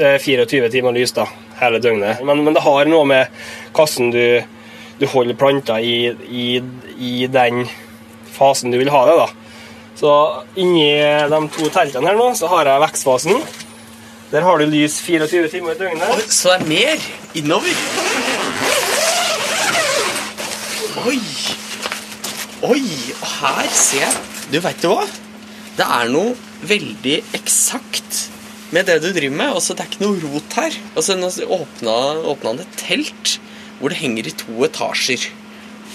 eh, 0.00 0.16
24 0.24 0.70
timer 0.72 0.96
lys 0.96 1.12
da, 1.18 1.26
hele 1.60 1.82
døgnet. 1.84 2.24
Men, 2.24 2.40
men 2.46 2.56
det 2.56 2.64
har 2.64 2.88
noe 2.88 3.04
med 3.08 3.28
hvordan 3.76 4.12
du, 4.14 4.24
du 5.02 5.06
holder 5.12 5.36
planta 5.36 5.78
i, 5.84 6.14
i, 6.32 6.48
i 6.96 7.28
den 7.28 7.66
fasen 8.38 8.72
du 8.72 8.80
vil 8.80 8.94
ha 8.94 9.04
det. 9.10 9.20
da. 9.20 9.28
Så 9.98 10.16
inni 10.56 10.94
de 11.28 11.46
to 11.58 11.68
teltene 11.74 12.08
her 12.08 12.16
nå, 12.16 12.32
så 12.38 12.48
har 12.54 12.70
jeg 12.70 12.86
vekstfasen. 12.86 13.42
Der 14.28 14.44
har 14.44 14.58
du 14.60 14.66
lys 14.68 14.98
24 15.00 15.48
timer 15.48 15.72
i 15.72 15.78
døgnet. 15.78 16.24
Så 16.28 16.50
det 16.52 16.58
er 16.58 16.66
mer 16.68 17.04
innover. 17.38 17.78
Oi. 21.08 21.20
Oi. 22.68 22.82
Og 23.22 23.30
her 23.38 23.70
ser 23.72 24.04
jeg 24.04 24.18
Du 24.52 24.58
veit 24.64 24.82
du 24.84 24.90
hva? 24.90 25.06
Det 25.78 25.86
er 25.86 26.10
noe 26.12 26.34
veldig 26.68 27.14
eksakt 27.38 28.20
med 28.74 28.88
det 28.90 28.98
du 29.00 29.08
driver 29.16 29.36
med. 29.38 29.56
Også, 29.56 29.72
det 29.72 29.86
er 29.86 29.92
ikke 29.94 30.04
noe 30.04 30.20
rot 30.26 30.58
her. 30.60 30.76
Altså, 30.92 31.16
Nå 31.16 31.30
åpna, 31.48 31.96
åpna 32.28 32.52
han 32.52 32.62
et 32.66 32.78
telt 32.80 33.38
hvor 33.78 33.94
det 33.94 34.00
henger 34.02 34.28
i 34.28 34.34
to 34.44 34.60
etasjer. 34.66 35.24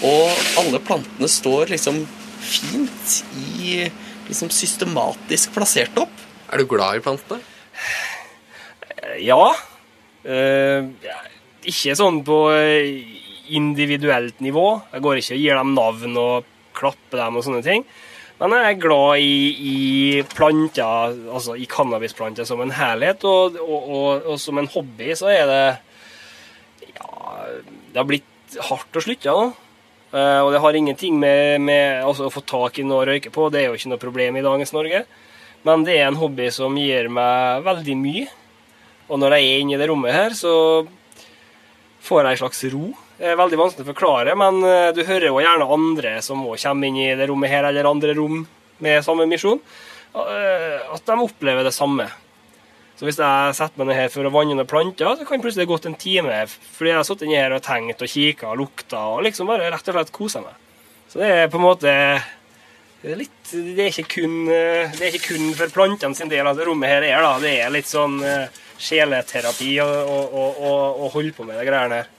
Og 0.08 0.32
alle 0.58 0.82
plantene 0.82 1.30
står 1.30 1.70
liksom 1.76 2.02
fint 2.42 3.20
i 3.62 3.84
liksom 4.26 4.50
systematisk 4.50 5.54
plassert 5.54 6.02
opp. 6.02 6.26
Er 6.50 6.64
du 6.64 6.70
glad 6.70 6.98
i 6.98 7.04
plantene? 7.04 7.44
Ja. 9.24 9.52
Eh, 10.24 10.88
ikke 11.68 11.96
sånn 12.00 12.22
på 12.28 12.40
eh, 12.56 13.04
individuelt 13.56 14.40
nivå. 14.44 14.68
Jeg 14.94 15.04
går 15.04 15.20
ikke 15.20 15.38
og 15.38 15.44
gir 15.44 15.60
dem 15.60 15.74
navn 15.78 16.20
og 16.20 16.50
klapper 16.78 17.26
dem 17.26 17.40
og 17.40 17.46
sånne 17.46 17.64
ting. 17.66 17.86
Men 18.42 18.56
jeg 18.58 18.74
er 18.74 18.82
glad 18.82 19.24
i, 19.24 19.36
i 19.72 20.22
planter, 20.34 21.18
altså 21.32 21.56
i 21.56 21.68
cannabisplanter 21.70 22.48
som 22.48 22.64
en 22.64 22.74
helhet, 22.76 23.24
og, 23.30 23.60
og, 23.62 23.84
og, 23.84 24.30
og 24.34 24.40
som 24.42 24.60
en 24.60 24.70
hobby 24.74 25.14
så 25.16 25.30
er 25.32 25.44
det 25.48 25.66
Ja, 26.98 27.46
det 27.94 28.02
har 28.02 28.10
blitt 28.10 28.58
hardt 28.70 28.98
å 29.00 29.04
slutte 29.04 29.32
nå. 29.32 29.52
Eh, 30.14 30.40
og 30.44 30.52
det 30.54 30.62
har 30.62 30.78
ingenting 30.78 31.16
med, 31.22 31.62
med 31.62 32.04
altså, 32.06 32.28
å 32.28 32.34
få 32.34 32.44
tak 32.46 32.80
i 32.80 32.86
noe 32.86 33.04
å 33.04 33.08
røyke 33.10 33.32
på, 33.34 33.48
det 33.54 33.64
er 33.64 33.70
jo 33.70 33.78
ikke 33.80 33.94
noe 33.94 34.02
problem 34.02 34.38
i 34.38 34.46
dagens 34.46 34.74
Norge. 34.76 35.06
Men 35.64 35.86
det 35.88 35.96
er 35.98 36.10
en 36.10 36.20
hobby 36.20 36.50
som 36.52 36.76
gir 36.78 37.08
meg 37.14 37.64
veldig 37.66 37.96
mye. 37.98 38.28
Og 39.14 39.20
når 39.22 39.38
jeg 39.38 39.46
er 39.46 39.62
inne 39.62 39.76
i 39.76 39.78
det 39.78 39.88
rommet 39.92 40.16
her, 40.16 40.34
så 40.34 40.54
får 42.04 42.26
jeg 42.26 42.34
en 42.34 42.42
slags 42.42 42.64
ro. 42.74 42.88
Det 43.20 43.30
er 43.30 43.38
veldig 43.38 43.60
vanskelig 43.60 43.86
å 43.86 43.92
forklare, 43.92 44.34
men 44.40 44.58
eh, 44.66 44.90
du 44.96 45.04
hører 45.06 45.30
jo 45.30 45.40
gjerne 45.40 45.70
andre 45.76 46.16
som 46.26 46.42
også 46.50 46.72
kommer 46.72 46.90
inn 46.90 46.98
i 46.98 47.12
det 47.20 47.28
rommet 47.30 47.54
her, 47.54 47.68
eller 47.70 47.88
andre 47.88 48.16
rom 48.18 48.42
med 48.84 49.06
samme 49.06 49.28
misjon, 49.30 49.62
eh, 50.18 50.82
at 50.82 51.06
de 51.06 51.18
opplever 51.22 51.64
det 51.64 51.76
samme. 51.76 52.10
Så 52.98 53.06
hvis 53.06 53.22
jeg 53.22 53.54
setter 53.58 53.80
meg 53.80 53.92
ned 53.92 54.00
her 54.02 54.10
for 54.14 54.26
å 54.26 54.34
vanne 54.34 54.58
noen 54.58 54.70
planter, 54.70 55.14
så 55.14 55.28
kan 55.28 55.38
det 55.38 55.46
plutselig 55.46 55.70
gått 55.70 55.88
en 55.90 55.98
time 56.00 56.44
fordi 56.48 56.92
jeg 56.92 56.98
har 56.98 57.08
sittet 57.08 57.26
inni 57.28 57.40
her 57.40 57.56
og 57.56 57.64
tenkt 57.66 58.04
og 58.06 58.10
kikka 58.10 58.52
og 58.52 58.60
lukta 58.62 59.06
og 59.14 59.24
liksom 59.26 59.50
bare 59.50 59.70
rett 59.74 59.90
og 59.90 59.98
slett 59.98 60.14
kosa 60.14 60.42
meg. 60.44 60.58
Så 61.10 61.22
det 61.22 61.30
er 61.30 61.50
på 61.54 61.62
en 61.62 61.68
måte 61.68 61.94
litt 63.04 63.50
Det 63.52 63.82
er 63.84 63.90
ikke 63.92 64.22
kun, 64.22 64.36
eh, 64.50 64.90
det 64.98 65.06
er 65.06 65.16
ikke 65.18 65.34
kun 65.36 65.50
for 65.58 65.74
plantene 65.74 66.18
sin 66.18 66.32
del 66.32 66.48
at 66.50 66.62
rommet 66.66 66.90
her 66.90 67.06
er, 67.06 67.22
da. 67.22 67.34
Det 67.44 67.56
er 67.62 67.74
litt 67.74 67.90
sånn 67.90 68.18
sjeleterapi 68.84 69.78
og, 69.84 70.12
og, 70.12 70.60
og, 70.60 71.00
å 71.06 71.14
holde 71.16 71.34
på 71.38 71.48
med 71.48 71.60
de 71.60 71.66
greiene 71.70 72.02
her. 72.02 72.12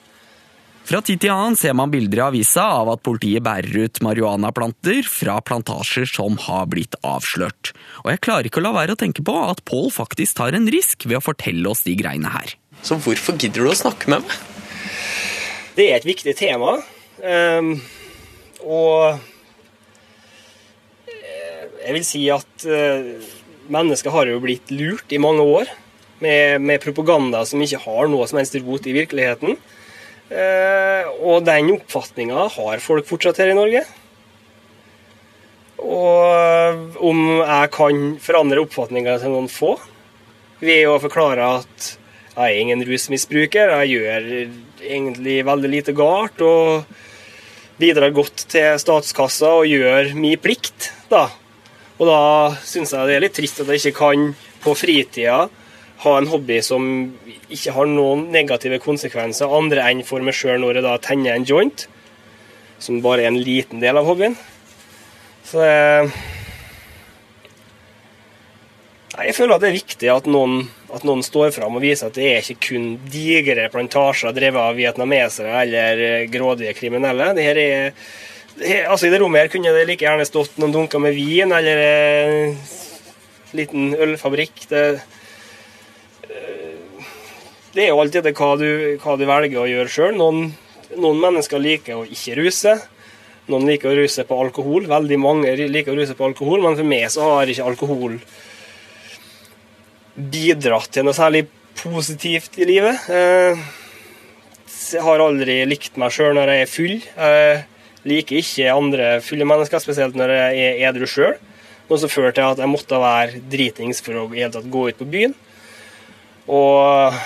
Fra 0.84 0.98
tid 1.00 1.22
til 1.22 1.32
annen 1.32 1.54
ser 1.56 1.72
man 1.72 1.88
bilder 1.88 2.18
i 2.18 2.22
avisa 2.26 2.66
av 2.82 2.90
at 2.92 3.00
politiet 3.06 3.40
bærer 3.44 3.86
ut 3.86 4.02
marihuanaplanter 4.04 5.06
fra 5.08 5.38
plantasjer 5.40 6.10
som 6.10 6.36
har 6.44 6.66
blitt 6.68 6.98
avslørt. 7.00 7.72
Og 8.04 8.10
jeg 8.12 8.20
klarer 8.26 8.50
ikke 8.50 8.60
å 8.60 8.66
la 8.66 8.74
være 8.76 8.92
å 8.92 9.00
tenke 9.00 9.24
på 9.24 9.36
at 9.46 9.62
Pål 9.64 9.88
faktisk 9.94 10.36
tar 10.42 10.52
en 10.56 10.68
risk 10.68 11.06
ved 11.08 11.22
å 11.22 11.24
fortelle 11.24 11.70
oss 11.72 11.86
de 11.86 11.96
greiene 11.96 12.28
her. 12.34 12.52
Så 12.84 12.98
hvorfor 13.00 13.38
gidder 13.40 13.64
du 13.64 13.70
å 13.72 13.78
snakke 13.78 14.12
med 14.12 14.26
meg? 14.26 14.36
Det 15.74 15.88
er 15.88 15.96
et 15.96 16.06
viktig 16.06 16.36
tema. 16.36 16.76
Um, 17.24 17.78
og 18.60 19.16
eh, 21.08 21.64
jeg 21.86 21.96
vil 21.96 22.04
si 22.04 22.26
at 22.34 22.68
uh, 22.68 23.08
mennesker 23.72 24.12
har 24.12 24.28
jo 24.28 24.42
blitt 24.44 24.68
lurt 24.74 25.16
i 25.16 25.22
mange 25.22 25.48
år 25.48 25.72
med, 26.24 26.64
med 26.64 26.82
propaganda 26.82 27.44
som 27.48 27.62
ikke 27.62 27.82
har 27.84 28.10
noe 28.10 28.26
som 28.30 28.40
helst 28.40 28.56
rot 28.60 28.88
i 28.88 28.96
virkeligheten. 28.96 29.58
Eh, 30.32 31.10
og 31.20 31.44
den 31.44 31.74
oppfatninga 31.76 32.48
har 32.56 32.82
folk 32.82 33.06
fortsatt 33.08 33.42
her 33.42 33.52
i 33.52 33.58
Norge. 33.58 33.84
Og 35.84 37.02
om 37.04 37.20
jeg 37.42 37.72
kan 37.74 38.04
forandre 38.24 38.62
oppfatninga 38.64 39.18
til 39.20 39.34
noen 39.34 39.50
få 39.52 39.74
ved 40.64 40.86
å 40.88 41.00
forklare 41.02 41.50
at 41.60 41.90
jeg 42.34 42.44
er 42.44 42.60
ingen 42.60 42.82
rusmisbruker, 42.88 43.74
jeg 43.84 43.92
gjør 43.94 44.28
egentlig 44.84 45.36
veldig 45.46 45.70
lite 45.70 45.94
galt 45.94 46.40
og 46.42 46.88
bidrar 47.78 48.14
godt 48.14 48.46
til 48.50 48.78
statskassa 48.80 49.52
og 49.60 49.68
gjør 49.68 50.14
min 50.18 50.40
plikt, 50.40 50.90
da. 51.10 51.28
Og 52.00 52.08
da 52.08 52.22
syns 52.66 52.94
jeg 52.94 53.06
det 53.06 53.18
er 53.18 53.22
litt 53.26 53.36
trist 53.36 53.60
at 53.62 53.70
jeg 53.70 53.82
ikke 53.82 54.00
kan 54.00 54.32
på 54.64 54.74
fritida 54.78 55.44
ha 56.04 56.14
en 56.18 56.30
hobby 56.30 56.60
som 56.64 56.86
ikke 57.52 57.74
har 57.76 57.90
noen 57.90 58.28
negative 58.34 58.78
konsekvenser 58.84 59.52
andre 59.58 59.86
enn 59.90 60.04
for 60.06 60.24
meg 60.24 60.36
sjøl 60.36 60.62
når 60.62 60.78
jeg 60.78 60.86
da 60.86 60.94
tenner 61.02 61.34
en 61.34 61.48
joint, 61.48 61.86
som 62.82 63.02
bare 63.04 63.24
er 63.24 63.32
en 63.32 63.40
liten 63.40 63.82
del 63.82 64.00
av 64.00 64.08
hobbyen. 64.08 64.36
Så 65.44 65.60
det 65.60 65.74
Nei, 69.14 69.28
Jeg 69.28 69.36
føler 69.36 69.54
at 69.54 69.62
det 69.62 69.68
er 69.70 69.76
viktig 69.76 70.08
at 70.10 70.26
noen, 70.26 70.64
at 70.90 71.04
noen 71.06 71.22
står 71.22 71.52
fram 71.54 71.76
og 71.78 71.84
viser 71.84 72.10
at 72.10 72.16
det 72.18 72.24
er 72.26 72.40
ikke 72.42 72.70
kun 72.72 72.86
digre 73.12 73.68
plantasjer 73.70 74.34
drevet 74.34 74.58
av 74.58 74.78
vietnamesere 74.78 75.52
eller 75.60 76.02
eh, 76.02 76.24
grådige 76.32 76.74
kriminelle. 76.74 77.30
Det 77.36 77.44
her 77.46 77.60
er, 77.62 77.92
altså 78.90 79.06
I 79.06 79.12
det 79.12 79.20
rommet 79.22 79.44
her 79.44 79.52
kunne 79.52 79.74
det 79.76 79.86
like 79.86 80.02
gjerne 80.02 80.26
stått 80.26 80.58
noen 80.58 80.74
dunker 80.74 81.02
med 81.02 81.14
vin 81.14 81.54
eller 81.54 81.84
en 81.84 82.56
liten 83.54 83.94
ølfabrikk. 83.94 84.66
Det, 84.72 84.82
eh, 84.96 85.13
det 87.74 87.84
er 87.84 87.90
jo 87.90 88.00
alltid 88.00 88.22
det 88.28 88.34
hva 88.38 88.52
du, 88.60 88.68
hva 89.02 89.16
du 89.18 89.24
velger 89.26 89.60
å 89.60 89.68
gjøre 89.68 89.90
sjøl. 89.90 90.14
Noen, 90.18 90.52
noen 90.94 91.22
mennesker 91.22 91.58
liker 91.62 91.98
å 91.98 92.06
ikke 92.06 92.36
ruse. 92.38 92.76
Noen 93.50 93.66
liker 93.68 93.90
å 93.90 93.96
ruse 93.98 94.24
på 94.28 94.38
alkohol. 94.40 94.86
Veldig 94.88 95.18
mange 95.20 95.52
liker 95.58 95.92
å 95.92 95.98
ruse 95.98 96.14
på 96.16 96.28
alkohol, 96.28 96.62
men 96.64 96.78
for 96.78 96.86
meg 96.88 97.08
så 97.12 97.26
har 97.34 97.50
ikke 97.50 97.66
alkohol 97.66 98.18
bidratt 100.14 100.92
til 100.94 101.06
noe 101.08 101.16
særlig 101.16 101.48
positivt 101.80 102.60
i 102.62 102.68
livet. 102.70 103.08
Eh, 103.10 103.64
Jeg 104.94 105.02
har 105.02 105.18
aldri 105.18 105.64
likt 105.66 105.96
meg 105.98 106.12
sjøl 106.14 106.36
når 106.36 106.52
jeg 106.52 106.62
er 106.62 106.70
full. 106.70 106.96
Jeg 107.02 107.62
liker 108.06 108.38
ikke 108.38 108.70
andre 108.70 109.06
fulle 109.24 109.46
mennesker, 109.48 109.80
spesielt 109.82 110.14
når 110.14 110.30
jeg 110.36 110.64
er 110.64 110.82
edru 110.90 111.08
sjøl. 111.10 111.34
Noe 111.88 112.00
som 112.00 112.12
førte 112.12 112.38
til 112.38 112.46
at 112.46 112.60
jeg 112.62 112.70
måtte 112.70 113.00
være 113.00 113.40
dritings 113.50 114.00
for 114.04 114.22
å 114.22 114.28
gå 114.28 114.84
ut 114.88 115.00
på 115.00 115.08
byen. 115.10 115.34
Og 116.46 117.10
eh, 117.10 117.24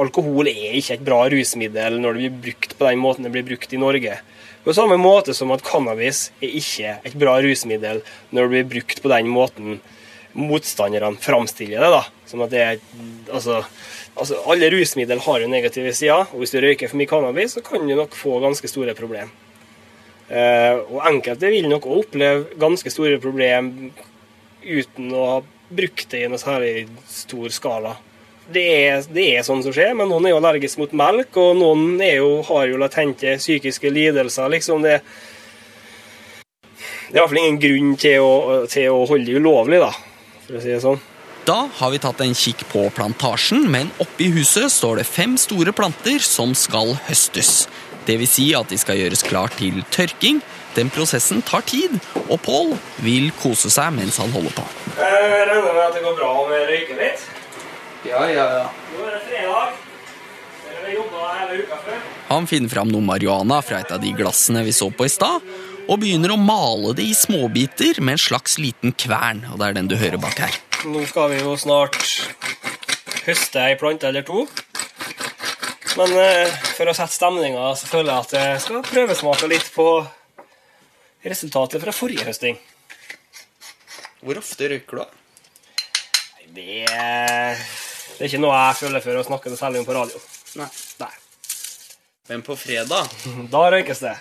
alkohol 0.00 0.48
er 0.50 0.76
ikke 0.78 0.98
et 0.98 1.04
bra 1.06 1.24
rusmiddel 1.32 1.98
når 2.02 2.16
det 2.16 2.22
blir 2.22 2.38
brukt 2.46 2.76
på 2.78 2.88
den 2.88 3.02
måten 3.02 3.26
det 3.26 3.32
blir 3.34 3.46
brukt 3.46 3.72
i 3.72 3.80
Norge. 3.80 4.18
På 4.64 4.72
samme 4.76 4.96
måte 5.00 5.34
som 5.36 5.52
at 5.52 5.64
cannabis 5.66 6.30
er 6.40 6.54
ikke 6.60 6.94
et 7.04 7.18
bra 7.20 7.36
rusmiddel 7.44 8.00
når 8.30 8.40
det 8.40 8.52
blir 8.54 8.70
brukt 8.76 9.02
på 9.04 9.12
den 9.12 9.28
måten 9.32 9.80
motstanderne 10.34 11.14
framstiller 11.22 11.80
det. 11.84 11.90
da. 11.94 12.02
Som 12.26 12.42
at 12.44 12.50
det 12.50 12.62
er, 12.62 12.80
altså, 13.30 13.62
altså 14.16 14.40
Alle 14.50 14.70
rusmidler 14.72 15.22
har 15.22 15.40
jo 15.40 15.50
negative 15.50 15.92
sider, 15.94 16.26
og 16.32 16.42
hvis 16.42 16.54
du 16.54 16.60
røyker 16.62 16.90
for 16.90 16.98
mye 16.98 17.10
cannabis, 17.10 17.54
så 17.54 17.62
kan 17.64 17.86
du 17.86 17.94
nok 17.94 18.16
få 18.18 18.40
ganske 18.42 18.70
store 18.70 18.96
problemer. 18.98 19.30
Eh, 20.28 20.80
og 20.88 21.04
enkelte 21.04 21.52
vil 21.52 21.68
nok 21.68 21.84
òg 21.84 22.06
oppleve 22.06 22.58
ganske 22.58 22.90
store 22.90 23.20
problemer 23.20 23.92
uten 24.64 25.12
å 25.12 25.24
ha 25.28 25.40
brukt 25.74 26.08
det 26.10 26.22
i 26.24 26.30
noe 26.32 26.40
særlig 26.40 26.86
stor 27.10 27.52
skala. 27.52 27.96
Det 28.52 28.64
er, 28.64 29.04
det 29.08 29.24
er 29.38 29.44
sånn 29.46 29.62
som 29.64 29.72
skjer, 29.72 29.94
men 29.96 30.10
noen 30.12 30.26
er 30.26 30.34
jo 30.34 30.40
allergisk 30.42 30.82
mot 30.82 30.92
melk, 30.92 31.36
og 31.40 31.54
noen 31.56 31.96
er 32.04 32.18
jo, 32.18 32.42
har 32.50 32.66
jo 32.68 32.80
latente 32.80 33.38
psykiske 33.40 33.88
lidelser. 33.92 34.50
liksom 34.52 34.84
det 34.84 34.98
det 37.14 37.20
er 37.20 37.22
iallfall 37.22 37.38
ingen 37.38 37.58
grunn 37.62 37.90
til 38.00 38.24
å, 38.24 38.54
til 38.66 38.90
å 38.90 39.04
holde 39.06 39.28
det 39.28 39.38
ulovlig, 39.38 39.78
da, 39.78 39.92
for 40.46 40.58
å 40.58 40.62
si 40.62 40.72
det 40.72 40.80
sånn. 40.82 40.98
Da 41.46 41.68
har 41.78 41.92
vi 41.92 42.00
tatt 42.00 42.22
en 42.24 42.34
kikk 42.34 42.64
på 42.72 42.86
plantasjen, 42.96 43.68
men 43.70 43.92
oppi 44.02 44.30
huset 44.34 44.72
står 44.72 44.98
det 44.98 45.04
fem 45.06 45.36
store 45.38 45.74
planter 45.76 46.18
som 46.24 46.56
skal 46.58 46.94
høstes. 47.06 47.68
Det 48.08 48.16
vil 48.18 48.28
si 48.28 48.48
at 48.56 48.72
de 48.72 48.80
skal 48.80 48.98
gjøres 48.98 49.22
klar 49.28 49.52
til 49.54 49.84
tørking. 49.94 50.40
Den 50.74 50.90
prosessen 50.90 51.44
tar 51.46 51.62
tid, 51.68 51.94
og 52.26 52.40
Pål 52.42 52.74
vil 53.04 53.30
kose 53.38 53.70
seg 53.70 53.94
mens 53.94 54.18
han 54.18 54.34
holder 54.34 54.56
på. 54.56 54.66
Jeg 54.98 55.30
regner 55.52 55.70
med 55.70 55.82
at 55.84 55.94
det 55.94 56.02
går 56.08 56.18
bra 56.18 56.32
om 56.42 56.50
jeg 56.56 56.68
røyker 56.72 57.02
litt. 57.04 57.28
Ja, 58.04 58.22
ja, 58.28 58.46
ja. 58.58 58.70
Nå 58.94 59.06
er 59.08 59.16
det 59.16 59.24
fredag. 59.28 59.82
Han 62.28 62.46
finner 62.46 62.68
fram 62.68 62.90
noe 62.92 63.04
marihuana 63.04 63.60
fra 63.64 63.80
et 63.80 63.92
av 63.94 64.02
de 64.02 64.10
glassene 64.16 64.64
vi 64.66 64.72
så 64.74 64.90
på 64.92 65.06
i 65.06 65.12
stad, 65.12 65.44
og 65.84 66.00
begynner 66.00 66.32
å 66.34 66.40
male 66.40 66.94
det 66.96 67.06
i 67.08 67.16
småbiter 67.16 68.00
med 68.04 68.16
en 68.16 68.22
slags 68.24 68.58
liten 68.60 68.94
kvern, 68.96 69.44
og 69.52 69.60
det 69.60 69.68
er 69.68 69.78
den 69.78 69.88
du 69.90 69.96
hører 70.00 70.20
bak 70.20 70.40
her. 70.40 70.56
Nå 70.88 71.04
skal 71.08 71.32
vi 71.32 71.40
jo 71.40 71.54
snart 71.60 71.96
høste 73.24 73.62
ei 73.64 73.76
plante 73.80 74.08
eller 74.08 74.24
to. 74.26 74.44
Men 75.94 76.14
eh, 76.18 76.52
for 76.74 76.90
å 76.90 76.96
sette 76.96 77.14
stemninga, 77.14 77.68
så 77.78 77.88
føler 77.88 78.10
jeg 78.10 78.26
at 78.26 78.36
jeg 78.36 78.62
skal 78.64 78.86
prøvesmake 78.88 79.50
litt 79.52 79.68
på 79.76 79.88
resultatet 81.24 81.80
fra 81.84 81.94
forrige 81.94 82.26
høsting. 82.26 82.58
Hvor 84.24 84.40
ofte 84.40 84.72
røyker 84.72 85.04
du? 85.04 85.20
Det, 86.54 86.84
det 88.14 88.22
er 88.22 88.30
ikke 88.30 88.42
noe 88.44 88.54
jeg 88.54 88.78
føler 88.78 89.02
for 89.04 89.18
å 89.18 89.26
snakke 89.26 89.50
det 89.52 89.58
særlig 89.58 89.82
om 89.82 89.88
på 89.88 89.96
radio. 89.96 90.20
Nei. 90.60 90.68
Nei. 91.02 91.12
Men 92.30 92.44
på 92.46 92.56
fredag? 92.56 93.10
Da 93.52 93.66
røykes 93.74 94.04
det. 94.04 94.14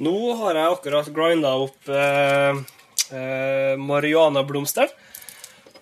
Nå 0.00 0.16
har 0.40 0.56
jeg 0.56 0.74
akkurat 0.74 1.08
grinda 1.12 1.52
opp 1.60 1.90
eh, 1.92 2.60
eh, 3.12 3.74
marihuanablomster 3.76 4.88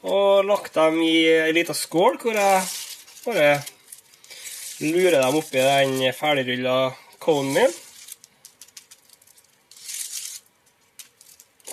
og 0.09 0.46
lagt 0.46 0.74
dem 0.74 0.98
i 1.02 1.14
ei 1.46 1.52
lita 1.54 1.74
skål 1.74 2.18
hvor 2.22 2.35
jeg 2.38 2.64
bare 3.24 3.50
lurer 4.83 5.20
dem 5.20 5.38
oppi 5.38 5.62
den 5.62 5.94
ferdigrulla 6.14 6.78
conen 7.22 7.54
min. 7.54 7.76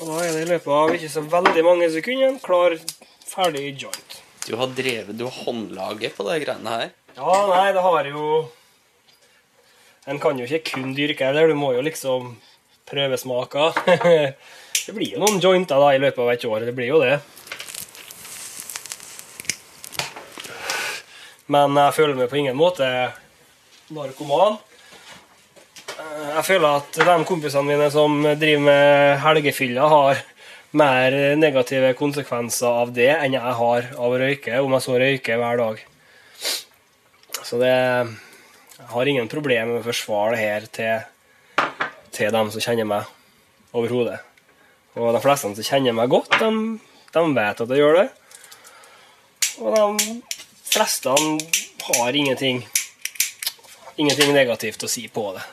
Og 0.01 0.10
da 0.10 0.21
er 0.21 0.34
det 0.36 0.45
i 0.45 0.49
løpet 0.49 0.73
av 0.75 0.93
ikke 0.95 1.12
så 1.13 1.25
veldig 1.34 1.65
mange 1.65 1.89
sekunder 1.93 2.38
klar, 2.43 2.77
ferdig 3.29 3.71
joint. 3.73 4.14
Du 4.45 4.53
har 4.60 4.67
drevet, 4.77 5.17
du 5.17 5.23
har 5.25 5.31
håndlaget 5.45 6.13
på 6.17 6.25
de 6.27 6.39
greiene 6.43 6.69
her. 6.77 6.89
Ja, 7.17 7.38
nei, 7.49 7.71
det 7.73 7.81
har 7.81 8.10
jo 8.12 8.25
En 10.05 10.19
kan 10.21 10.38
jo 10.38 10.45
ikke 10.45 10.75
kun 10.75 10.91
dyrke 10.93 11.25
heller. 11.25 11.47
du 11.49 11.55
må 11.58 11.71
jo 11.73 11.81
liksom 11.81 12.36
prøvesmake. 12.86 13.71
det 14.86 14.93
blir 14.93 15.15
jo 15.15 15.23
noen 15.23 15.41
jointer 15.41 15.81
da 15.81 15.93
i 15.95 16.01
løpet 16.03 16.21
av 16.21 16.29
et 16.36 16.45
år, 16.45 16.65
det 16.67 16.75
blir 16.77 16.91
jo 16.91 16.99
det. 17.01 17.15
Men 21.49 21.73
jeg 21.77 21.93
føler 21.97 22.17
meg 22.17 22.29
på 22.29 22.38
ingen 22.41 22.58
måte 22.58 22.86
narkoman. 23.93 24.60
Eh, 25.95 26.29
Jeg 26.38 26.45
føler 26.51 26.79
at 26.84 27.01
de 27.01 27.17
kompisene 27.29 27.65
mine 27.67 27.89
som 27.93 28.21
driver 28.38 28.63
med 28.65 29.19
helgefylla, 29.25 29.89
har 29.89 30.21
mer 30.75 31.15
negative 31.39 31.93
konsekvenser 31.97 32.81
av 32.83 32.93
det 32.95 33.11
enn 33.13 33.38
jeg 33.38 33.55
har 33.59 33.89
av 33.95 34.13
å 34.13 34.19
røyke, 34.19 34.59
om 34.61 34.75
jeg 34.75 34.85
så 34.85 34.99
røyker 35.01 35.41
hver 35.41 35.61
dag. 35.61 35.83
Så 37.45 37.61
det 37.61 37.75
Jeg 38.75 38.91
har 38.91 39.07
ingen 39.07 39.29
problemer 39.31 39.71
med 39.71 39.79
å 39.79 39.85
forsvare 39.85 40.35
det 40.35 40.41
her 40.41 40.65
til, 40.67 41.63
til 42.11 42.31
dem 42.35 42.49
som 42.51 42.61
kjenner 42.61 42.85
meg 42.85 43.07
overhodet. 43.71 44.19
Og 44.99 45.15
de 45.15 45.21
fleste 45.23 45.47
som 45.55 45.67
kjenner 45.69 45.95
meg 45.95 46.11
godt, 46.11 46.35
de, 46.41 46.49
de 47.15 47.23
vet 47.39 47.61
at 47.63 47.71
jeg 47.71 47.79
gjør 47.79 48.01
det. 48.01 48.07
Og 49.63 49.77
de 49.79 50.17
fleste 50.67 51.15
har 51.88 52.19
ingenting 52.19 52.65
ingenting 53.95 54.33
negativt 54.35 54.83
å 54.83 54.91
si 54.91 55.07
på 55.11 55.29
det. 55.35 55.43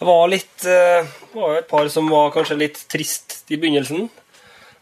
Det 0.00 0.08
var 0.08 0.30
litt 0.32 0.64
eh, 0.68 1.04
det 1.04 1.36
var 1.36 1.58
et 1.58 1.68
par 1.68 1.88
som 1.92 2.08
var 2.12 2.32
kanskje 2.34 2.58
litt 2.60 2.80
trist 2.92 3.42
i 3.48 3.58
begynnelsen. 3.60 4.08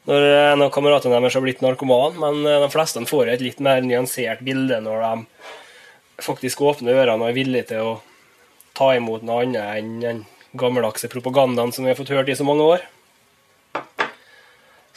Når 0.06 0.24
en 0.54 0.64
av 0.64 0.70
kameratene 0.72 1.16
deres 1.16 1.37
har 1.37 1.44
blitt 1.44 1.62
narkoman, 1.64 2.18
men 2.22 2.46
eh, 2.46 2.61
de 2.62 2.68
fleste 2.72 3.02
får 3.08 3.32
et 3.32 3.44
litt 3.44 3.62
mer 3.64 3.82
nyansert 3.84 4.44
bilde 4.46 4.78
når 4.84 5.02
de 5.04 6.22
faktisk 6.24 6.62
åpner 6.66 6.98
ørene 7.02 7.24
og 7.24 7.30
er 7.30 7.37
villige 7.37 7.70
til 7.72 7.90
å 7.90 7.96
ta 8.78 8.92
imot 8.96 9.24
noe 9.26 9.42
annet 9.44 9.80
enn 9.80 9.98
den 10.02 10.22
gammeldagse 10.58 11.11
propagandaen 11.12 11.74
som 11.74 11.84
vi 11.84 11.92
har 11.92 11.98
fått 11.98 12.14
hørt 12.14 12.30
i 12.30 12.38
så 12.38 12.46
mange 12.46 12.66
år. 12.76 12.87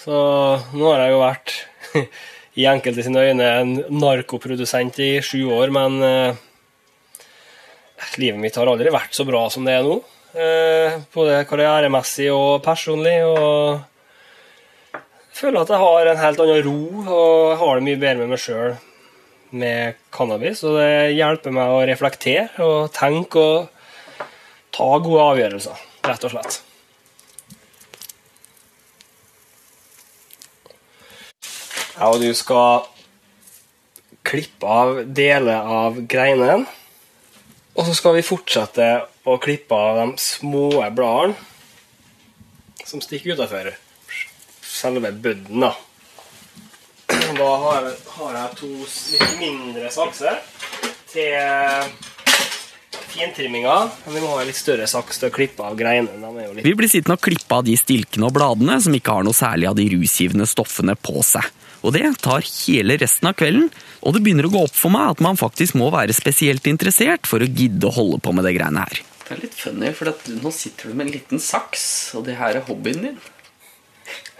Så 0.01 0.13
nå 0.73 0.87
har 0.87 1.03
jeg 1.03 1.13
jo 1.13 1.19
vært 1.21 1.57
i 2.61 2.69
enkelte 2.69 3.05
sine 3.05 3.25
øyne 3.25 3.51
en 3.59 3.75
narkoprodusent 4.01 4.97
i 5.03 5.11
sju 5.25 5.43
år, 5.53 5.73
men 5.73 5.99
eh, 6.05 6.39
livet 8.21 8.41
mitt 8.41 8.57
har 8.57 8.69
aldri 8.69 8.93
vært 8.93 9.15
så 9.17 9.27
bra 9.27 9.45
som 9.53 9.67
det 9.67 9.77
er 9.77 9.85
nå. 9.85 9.99
Eh, 10.31 10.97
både 11.13 11.43
karrieremessig 11.49 12.31
og 12.33 12.61
personlig. 12.65 13.17
Og 13.27 13.90
føler 15.41 15.63
at 15.63 15.71
jeg 15.73 15.81
har 15.81 16.07
en 16.07 16.21
helt 16.21 16.41
annen 16.43 16.63
ro, 16.67 16.79
og 17.01 17.35
jeg 17.51 17.59
har 17.61 17.77
det 17.77 17.85
mye 17.87 18.01
bedre 18.01 18.21
med 18.21 18.33
meg 18.33 18.41
sjøl 18.41 18.73
med 19.51 20.01
cannabis. 20.13 20.63
Og 20.67 20.77
det 20.79 21.15
hjelper 21.17 21.55
meg 21.55 21.75
å 21.75 21.85
reflektere 21.89 22.65
og 22.65 22.91
tenke 22.95 23.41
og 23.41 23.69
ta 24.71 24.89
gode 25.03 25.25
avgjørelser, 25.33 25.81
rett 26.07 26.27
og 26.27 26.35
slett. 26.35 26.61
Ja, 31.97 32.09
og 32.09 32.21
du 32.23 32.31
skal 32.33 32.87
klippe 34.25 34.65
av 34.65 35.03
deler 35.05 35.67
av 35.81 35.99
greinene. 36.09 36.65
Og 37.77 37.85
så 37.87 37.93
skal 37.95 38.17
vi 38.17 38.25
fortsette 38.25 38.87
å 39.29 39.37
klippe 39.41 39.77
av 39.77 39.99
de 40.01 40.07
små 40.21 40.81
bladene 40.91 41.37
som 42.87 42.99
stikker 43.03 43.37
utafor 43.37 43.69
selve 44.81 45.13
budden. 45.13 45.65
Da 45.65 45.73
Da 47.37 47.49
har 47.63 47.85
jeg, 47.85 47.97
har 48.17 48.37
jeg 48.37 48.57
to 48.59 48.69
litt 48.71 49.35
mindre 49.39 49.91
sakser 49.93 50.39
til 51.11 51.35
fintrimminga. 53.11 53.77
Men 54.05 54.15
vi 54.15 54.21
må 54.23 54.31
ha 54.35 54.43
litt 54.47 54.59
større 54.59 54.87
saks 54.89 55.21
til 55.21 55.29
å 55.29 55.35
klippe 55.35 55.65
av 55.65 55.77
greinene. 55.79 56.31
Litt 56.55 56.65
Vi 56.65 56.75
blir 56.77 56.91
sittende 56.91 57.17
og 57.19 57.25
klippe 57.25 57.59
av 57.59 57.65
de 57.67 57.75
stilkene 57.79 58.27
og 58.27 58.35
bladene 58.35 58.79
som 58.83 58.95
ikke 58.95 59.17
har 59.17 59.27
noe 59.27 59.37
særlig 59.37 59.69
av 59.71 59.77
de 59.79 59.87
rusgivende 59.93 60.47
stoffene 60.49 60.95
på 60.99 61.23
seg. 61.25 61.47
Og 61.81 61.95
det 61.95 62.05
tar 62.21 62.45
hele 62.45 62.97
resten 63.01 63.31
av 63.31 63.37
kvelden, 63.39 63.71
og 64.05 64.13
det 64.13 64.21
begynner 64.21 64.45
å 64.45 64.53
gå 64.53 64.65
opp 64.67 64.75
for 64.77 64.93
meg 64.93 65.15
at 65.15 65.23
man 65.25 65.39
faktisk 65.39 65.79
må 65.81 65.89
være 65.93 66.13
spesielt 66.13 66.67
interessert 66.69 67.25
for 67.29 67.41
å 67.41 67.49
gidde 67.49 67.89
å 67.89 67.95
holde 67.95 68.21
på 68.21 68.35
med 68.37 68.45
det 68.45 68.53
greiene 68.59 68.85
her. 68.85 69.01
Det 69.25 69.33
er 69.33 69.41
litt 69.47 69.57
funny, 69.57 69.89
for 69.97 70.11
at 70.11 70.27
nå 70.29 70.51
sitter 70.53 70.91
du 70.91 70.97
med 70.97 71.07
en 71.07 71.15
liten 71.15 71.41
saks, 71.41 71.83
og 72.19 72.27
det 72.27 72.37
her 72.37 72.59
er 72.59 72.67
hobbyen 72.67 73.07
din. 73.07 73.17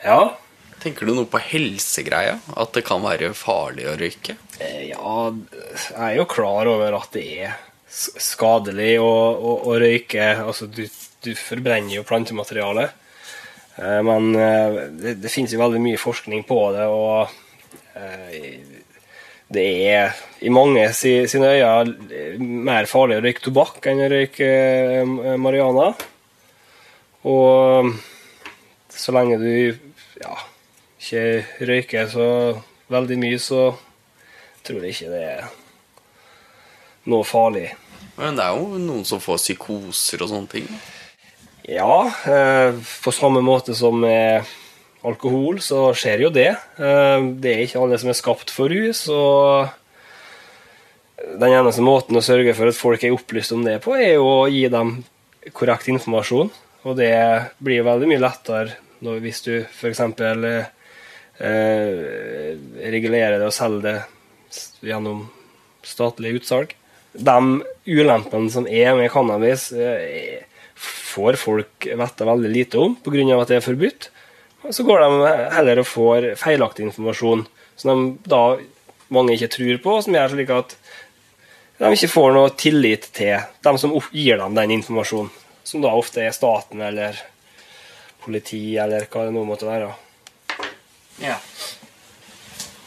Ja. 0.04 0.38
Tenker 0.82 1.06
du 1.06 1.14
noe 1.14 1.30
på 1.30 1.38
helsegreia? 1.46 2.40
At 2.58 2.72
det 2.74 2.82
kan 2.88 3.04
være 3.06 3.34
farlig 3.38 3.86
å 3.92 3.98
røyke? 4.00 4.38
Eh, 4.60 4.88
Ja, 4.90 5.28
jeg 5.30 6.08
er 6.08 6.16
jo 6.18 6.26
klar 6.26 6.70
over 6.72 6.96
at 6.98 7.12
det 7.14 7.26
er 7.46 7.60
skadelig 7.92 8.96
å, 9.04 9.12
å, 9.36 9.54
å 9.70 9.78
røyke. 9.82 10.32
Altså, 10.42 10.66
du, 10.66 10.88
du 11.22 11.32
forbrenner 11.38 12.00
jo 12.00 12.06
plantemateriale. 12.08 12.88
Eh, 13.78 14.00
Men 14.08 14.32
eh, 14.34 14.80
det, 15.04 15.16
det 15.22 15.30
finnes 15.34 15.54
jo 15.54 15.62
veldig 15.62 15.84
mye 15.86 16.02
forskning 16.02 16.44
på 16.50 16.60
det, 16.78 16.90
og 16.90 17.30
det 19.52 19.64
er 19.92 20.14
i 20.40 20.50
mange 20.54 20.86
sine 20.96 21.50
øyne 21.60 22.38
mer 22.40 22.88
farlig 22.90 23.18
å 23.20 23.24
røyke 23.26 23.44
tobakk 23.44 23.84
enn 23.92 24.00
å 24.06 24.08
røyke 24.10 24.48
marihuana. 25.44 25.90
Og 27.28 27.92
så 29.02 29.14
lenge 29.16 29.40
du 29.42 29.54
ja, 30.22 30.36
ikke 31.02 31.66
røyker 31.66 32.10
så 32.12 32.28
veldig 32.92 33.18
mye, 33.22 33.40
så 33.42 33.72
tror 34.66 34.84
jeg 34.86 34.94
ikke 34.96 35.14
det 35.14 35.22
er 35.26 35.48
noe 37.10 37.26
farlig. 37.26 37.72
Men 38.20 38.38
det 38.38 38.46
er 38.46 38.60
jo 38.60 38.78
noen 38.78 39.06
som 39.08 39.22
får 39.24 39.40
psykoser 39.42 40.22
og 40.22 40.30
sånne 40.30 40.52
ting. 40.52 40.68
Ja, 41.66 42.06
eh, 42.30 42.78
på 42.78 43.14
samme 43.16 43.42
måte 43.46 43.74
som 43.78 43.98
med 44.04 44.46
alkohol, 45.08 45.62
så 45.66 45.90
skjer 45.98 46.28
jo 46.28 46.34
det. 46.34 46.52
Eh, 46.78 47.30
det 47.42 47.56
er 47.56 47.64
ikke 47.66 47.82
alle 47.82 47.98
som 48.02 48.12
er 48.12 48.20
skapt 48.20 48.54
for 48.54 48.70
rus, 48.70 49.08
og 49.10 49.72
den 51.22 51.54
eneste 51.54 51.82
måten 51.86 52.18
å 52.18 52.26
sørge 52.26 52.54
for 52.58 52.70
at 52.70 52.78
folk 52.78 53.04
er 53.06 53.16
opplyst 53.16 53.54
om 53.56 53.66
det 53.66 53.80
på, 53.82 53.96
er 53.98 54.20
jo 54.20 54.30
å 54.44 54.50
gi 54.52 54.68
dem 54.74 55.00
korrekt 55.58 55.90
informasjon. 55.90 56.54
Og 56.86 56.98
det 56.98 57.14
blir 57.62 57.86
veldig 57.86 58.10
mye 58.10 58.22
lettere 58.22 58.78
når, 59.02 59.20
hvis 59.24 59.42
du 59.46 59.54
f.eks. 59.66 60.02
Eh, 61.42 62.52
regulerer 62.94 63.40
det 63.40 63.48
og 63.48 63.56
selger 63.56 63.82
det 63.88 64.92
gjennom 64.92 65.26
statlig 65.86 66.36
utsalg. 66.38 66.76
De 67.12 67.38
ulempene 67.90 68.52
som 68.54 68.68
er 68.70 68.94
med 68.96 69.12
cannabis, 69.12 69.72
eh, 69.74 70.44
får 71.12 71.38
folk 71.42 71.88
vite 71.88 72.28
veldig 72.28 72.52
lite 72.52 72.80
om 72.80 72.96
pga. 72.96 73.42
at 73.42 73.48
det 73.48 73.58
er 73.58 73.68
forbudt. 73.68 74.10
Så 74.70 74.84
går 74.84 75.00
de 75.02 75.10
heller 75.56 75.80
og 75.80 75.88
får 75.88 76.36
feilaktig 76.38 76.86
informasjon 76.86 77.48
som 77.76 78.18
de 78.22 78.30
da 78.30 78.58
mange 79.10 79.34
ikke 79.34 79.52
tror 79.58 79.78
på, 79.84 80.02
som 80.02 80.14
gjør 80.14 80.36
slik 80.36 80.52
at 80.54 80.76
de 81.82 81.90
ikke 81.92 82.14
får 82.14 82.34
noe 82.36 82.54
tillit 82.54 83.10
til 83.12 83.42
dem 83.66 83.78
som 83.82 83.96
gir 84.14 84.38
dem 84.38 84.56
den 84.56 84.72
informasjonen. 84.78 85.32
Som 85.64 85.82
da 85.82 85.94
ofte 85.98 86.22
er 86.22 86.32
staten 86.32 86.82
eller 86.82 87.18
politi 88.24 88.64
eller 88.82 89.08
hva 89.12 89.28
det 89.28 89.36
nå 89.36 89.46
måtte 89.48 89.70
være. 89.70 89.92
Ja. 91.22 91.38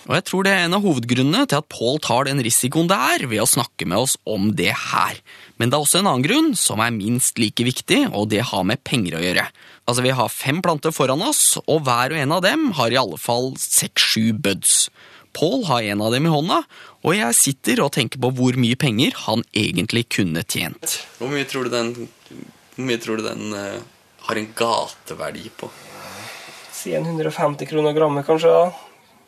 Og 0.05 0.13
jeg 0.19 0.25
tror 0.29 0.45
det 0.45 0.53
er 0.53 0.67
en 0.67 0.77
av 0.77 0.85
hovedgrunnene 0.85 1.47
til 1.49 1.63
at 1.63 1.69
Pål 1.73 1.97
tar 2.05 2.27
den 2.29 2.43
risikoen 2.45 2.91
det 2.91 2.97
er 3.15 3.25
ved 3.31 3.41
å 3.41 3.49
snakke 3.49 3.87
med 3.89 4.05
oss 4.05 4.19
om 4.29 4.51
det 4.57 4.73
her. 4.91 5.21
Men 5.57 5.71
det 5.71 5.79
er 5.79 5.87
også 5.87 6.03
en 6.03 6.11
annen 6.11 6.27
grunn, 6.27 6.51
som 6.61 6.83
er 6.85 6.93
minst 6.93 7.41
like 7.41 7.65
viktig, 7.65 8.03
og 8.13 8.29
det 8.35 8.43
har 8.51 8.67
med 8.69 8.83
penger 8.85 9.17
å 9.17 9.23
gjøre. 9.25 9.47
Altså, 9.89 10.05
Vi 10.05 10.13
har 10.19 10.29
fem 10.33 10.61
planter 10.65 10.93
foran 10.93 11.25
oss, 11.25 11.57
og 11.65 11.87
hver 11.87 12.13
og 12.13 12.21
en 12.21 12.37
av 12.37 12.45
dem 12.45 12.71
har 12.77 12.93
i 12.93 13.01
alle 13.01 13.21
fall 13.21 13.55
seks-sju 13.61 14.35
buds. 14.45 14.91
Pål 15.35 15.65
har 15.71 15.89
en 15.95 16.05
av 16.05 16.13
dem 16.13 16.29
i 16.29 16.35
hånda, 16.35 16.61
og 17.05 17.17
jeg 17.17 17.41
sitter 17.41 17.83
og 17.83 17.95
tenker 17.97 18.21
på 18.23 18.31
hvor 18.37 18.61
mye 18.61 18.77
penger 18.77 19.17
han 19.25 19.43
egentlig 19.57 20.07
kunne 20.13 20.45
tjent. 20.45 21.01
Hvor 21.19 21.33
mye 21.33 21.49
tror 21.49 21.67
du 21.67 21.73
den, 21.73 21.95
hvor 22.77 22.87
mye 22.87 23.01
tror 23.03 23.19
du 23.19 23.27
den 23.27 23.57
eh, 23.57 23.81
har 24.27 24.41
en 24.41 24.51
gateverdi 24.57 25.51
på? 25.59 25.71
Si 26.75 26.95
150 26.95 27.69
kroner 27.71 27.97
grammet, 27.97 28.27
kanskje. 28.27 28.53
da. 28.53 28.73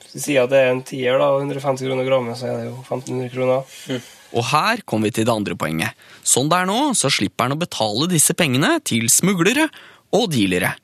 Hvis 0.02 0.12
du 0.12 0.20
sier 0.20 0.44
at 0.44 0.52
det 0.52 0.60
er 0.62 0.70
en 0.72 0.84
tier, 0.86 1.18
da, 1.20 1.32
og 1.34 1.44
150 1.44 1.88
kroner 1.88 2.06
grammet, 2.08 2.38
så 2.38 2.50
er 2.50 2.60
det 2.60 2.70
jo 2.70 2.78
1500 2.84 3.32
kroner. 3.32 4.06
Og 4.36 4.48
her 4.50 4.82
kommer 4.88 5.08
vi 5.08 5.18
til 5.18 5.28
det 5.28 5.34
andre 5.34 5.56
poenget. 5.58 6.08
Sånn 6.26 6.50
det 6.52 6.62
er 6.62 6.68
nå, 6.68 6.80
så 6.98 7.10
slipper 7.12 7.46
han 7.46 7.56
å 7.56 7.60
betale 7.60 8.08
disse 8.10 8.36
pengene 8.36 8.76
til 8.84 9.08
smuglere 9.12 9.68
og 10.16 10.28
dealere. 10.32 10.74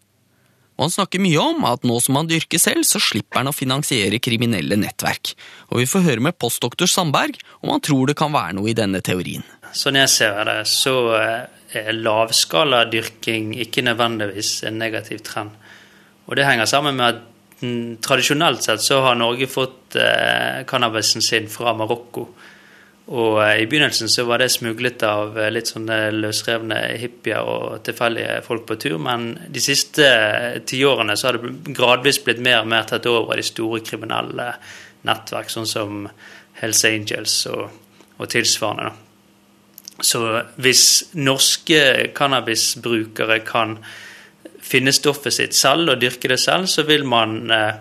Og 0.79 0.87
han 0.87 0.94
snakker 0.94 1.20
mye 1.22 1.38
om 1.38 1.66
at 1.68 1.85
nå 1.87 1.98
som 2.03 2.16
han 2.18 2.29
dyrker 2.31 2.59
selv, 2.59 2.87
så 2.88 2.98
slipper 3.03 3.42
han 3.42 3.51
å 3.51 3.55
finansiere 3.55 4.20
kriminelle 4.25 4.79
nettverk. 4.81 5.35
Og 5.70 5.83
vi 5.83 5.88
får 5.88 6.07
høre 6.07 6.25
med 6.25 6.38
postdoktor 6.40 6.90
Sandberg 6.90 7.37
om 7.61 7.75
han 7.75 7.85
tror 7.85 8.09
det 8.09 8.16
kan 8.18 8.33
være 8.33 8.57
noe 8.59 8.72
i 8.72 8.77
denne 8.77 9.03
teorien. 9.05 9.44
Sånn 9.77 10.01
jeg 10.01 10.11
ser 10.11 10.40
det, 10.48 10.59
så 10.68 10.96
eh, 11.18 11.62
lavskaladyrking 11.74 13.52
ikke 13.64 13.85
nødvendigvis 13.87 14.62
en 14.68 14.78
negativ 14.78 15.22
trend. 15.26 15.50
Og 16.26 16.37
det 16.37 16.46
henger 16.46 16.68
sammen 16.70 16.96
med 16.96 17.06
at 17.06 17.20
mm, 17.61 17.98
tradisjonelt 18.04 18.62
sett 18.64 18.82
så 18.85 19.00
har 19.06 19.18
Norge 19.18 19.48
fått 19.50 19.96
eh, 19.96 20.62
cannabisen 20.68 21.24
sin 21.24 21.48
fra 21.50 21.74
Marokko. 21.76 22.28
Og 23.11 23.40
eh, 23.42 23.62
i 23.62 23.66
begynnelsen 23.66 24.08
så 24.08 24.24
var 24.28 24.42
det 24.42 24.52
smuglet 24.54 25.02
av 25.06 25.38
eh, 25.38 25.50
litt 25.50 25.70
sånne 25.72 25.98
løsrevne 26.14 26.78
hippier 27.02 27.42
og 27.42 27.82
tilfeldige 27.87 28.38
folk 28.46 28.66
på 28.68 28.78
tur, 28.85 28.98
men 29.02 29.32
de 29.50 29.62
siste 29.62 30.06
eh, 30.06 30.61
tiårene 30.68 31.16
så 31.18 31.28
har 31.28 31.40
det 31.40 31.74
gradvis 31.74 32.22
blitt 32.24 32.42
mer 32.44 32.62
og 32.62 32.70
mer 32.72 32.87
tatt 32.88 33.08
over 33.11 33.35
av 33.35 33.42
de 33.42 33.46
store 33.48 33.82
kriminelle 33.87 34.52
nettverk, 35.08 35.50
sånn 35.50 35.66
som 35.66 36.04
Hells 36.61 36.85
Angels 36.87 37.40
og, 37.50 37.64
og 38.18 38.30
tilsvarende. 38.30 38.92
da. 38.92 39.12
Så 40.03 40.21
hvis 40.62 41.15
norske 41.15 42.11
cannabisbrukere 42.17 43.38
kan 43.47 43.77
finne 44.62 44.95
stoffet 44.95 45.35
sitt 45.37 45.55
selv 45.55 45.95
og 45.95 46.03
dyrke 46.03 46.31
det 46.33 46.41
selv, 46.43 46.67
så 46.71 46.85
vil 46.88 47.05
man 47.07 47.38
eh, 47.55 47.81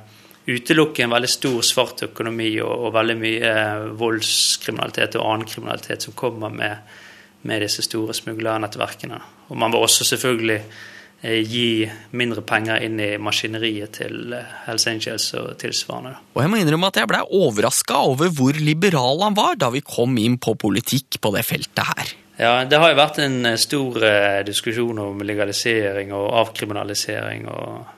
utelukke 0.52 1.06
en 1.06 1.14
veldig 1.14 1.30
stor 1.30 1.62
svart 1.66 2.06
økonomi 2.10 2.54
og, 2.62 2.72
og 2.88 2.96
veldig 2.98 3.18
mye 3.22 3.52
eh, 3.52 3.90
voldskriminalitet 3.98 5.18
og 5.20 5.28
annen 5.28 5.50
kriminalitet 5.50 6.08
som 6.08 6.18
kommer 6.18 6.54
med, 6.54 6.96
med 7.48 7.66
disse 7.66 7.86
store 7.86 8.16
smuglernettverkene. 8.18 9.22
Og 9.50 9.58
man 9.58 9.74
vil 9.74 9.86
også 9.86 10.08
selvfølgelig 10.14 10.62
gi 11.22 11.86
mindre 12.18 12.42
penger 12.42 12.82
inn 12.82 12.98
i 13.02 13.12
maskineriet 13.22 13.94
til 14.00 14.34
eh, 14.34 14.56
Hells 14.66 14.88
Angels 14.90 15.28
og 15.38 15.54
tilsvarende. 15.62 16.16
Og 16.34 16.42
jeg 16.42 16.52
må 16.52 16.62
innrømme 16.62 16.90
at 16.90 16.98
jeg 16.98 17.10
blei 17.12 17.22
overraska 17.22 18.00
over 18.10 18.32
hvor 18.34 18.58
liberal 18.58 19.22
han 19.22 19.38
var 19.38 19.60
da 19.62 19.70
vi 19.74 19.84
kom 19.86 20.18
inn 20.18 20.40
på 20.42 20.56
politikk 20.58 21.20
på 21.22 21.34
det 21.36 21.46
feltet 21.46 21.86
her. 21.94 22.14
Ja, 22.42 22.54
Det 22.66 22.80
har 22.82 22.90
jo 22.90 22.98
vært 22.98 23.22
en 23.22 23.46
eh, 23.46 23.60
stor 23.62 24.02
eh, 24.08 24.42
diskusjon 24.48 25.02
om 25.04 25.22
legalisering 25.22 26.14
og 26.18 26.32
avkriminalisering 26.42 27.46
og, 27.54 27.92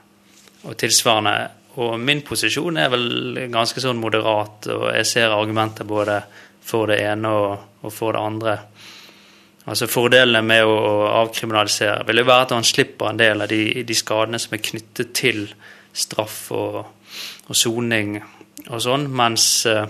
og 0.68 0.76
tilsvarende. 0.80 1.36
Og 1.80 1.96
min 1.98 2.20
posisjon 2.22 2.76
er 2.78 2.92
vel 2.92 3.46
ganske 3.50 3.80
sånn 3.82 3.98
moderat, 3.98 4.68
og 4.70 4.90
jeg 4.94 5.08
ser 5.10 5.32
argumenter 5.34 5.88
både 5.88 6.20
for 6.64 6.92
det 6.92 7.00
ene 7.02 7.32
og, 7.34 7.64
og 7.82 7.92
for 7.92 8.14
det 8.14 8.20
andre. 8.20 8.58
Altså 9.64 9.88
Fordelene 9.88 10.42
med 10.44 10.68
å 10.68 10.76
avkriminalisere 11.22 12.04
vil 12.08 12.20
jo 12.20 12.28
være 12.28 12.46
at 12.46 12.52
man 12.52 12.66
slipper 12.68 13.08
en 13.08 13.20
del 13.20 13.44
av 13.44 13.48
de, 13.48 13.84
de 13.86 13.96
skadene 13.96 14.40
som 14.42 14.56
er 14.56 14.64
knyttet 14.64 15.14
til 15.16 15.46
straff 15.94 16.50
og, 16.52 16.80
og 17.48 17.56
soning 17.56 18.18
og 18.18 18.80
sånn, 18.80 19.06
mens 19.12 19.46
uh, 19.70 19.86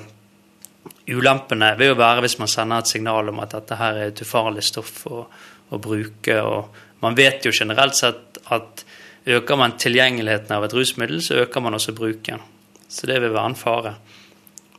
ulempene 1.11 1.73
vil 1.79 1.93
jo 1.93 1.99
være 1.99 2.25
hvis 2.25 2.39
man 2.41 2.51
sender 2.51 2.83
et 2.83 2.91
signal 2.91 3.31
om 3.31 3.43
at 3.43 3.55
dette 3.57 3.79
her 3.81 3.99
er 3.99 4.13
et 4.13 4.23
ufarlig 4.25 4.65
stoff 4.67 5.05
å, 5.11 5.25
å 5.71 5.81
bruke. 5.83 6.39
og 6.41 7.03
Man 7.03 7.19
vet 7.19 7.47
jo 7.47 7.55
generelt 7.55 7.99
sett 7.99 8.41
at 8.55 8.85
øker 9.25 9.59
man 9.59 9.77
tilgjengeligheten 9.81 10.55
av 10.57 10.67
et 10.67 10.75
rusmiddel, 10.77 11.23
så 11.25 11.43
øker 11.45 11.65
man 11.65 11.77
også 11.79 11.97
bruken. 11.97 12.43
Så 12.89 13.09
det 13.11 13.21
vil 13.23 13.35
være 13.35 13.53
en 13.53 13.59
fare. 13.59 13.95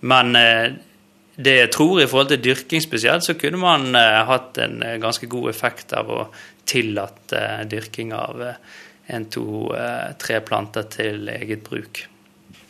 Men 0.06 0.36
eh, 0.40 0.76
det 1.36 1.56
jeg 1.58 1.72
tror 1.76 2.00
i 2.00 2.08
forhold 2.08 2.32
til 2.32 2.44
dyrking 2.44 2.84
spesielt, 2.84 3.26
så 3.26 3.36
kunne 3.40 3.60
man 3.60 3.90
eh, 4.00 4.22
hatt 4.30 4.60
en 4.64 4.80
eh, 4.86 5.00
ganske 5.04 5.28
god 5.32 5.50
effekt 5.52 5.92
av 5.98 6.12
å 6.12 6.22
tillate 6.68 7.42
eh, 7.42 7.66
dyrking 7.72 8.14
av 8.16 8.40
en, 8.46 9.28
to, 9.30 9.70
tre 10.18 10.40
planter 10.42 10.88
til 10.90 11.28
eget 11.30 11.62
bruk. 11.68 12.06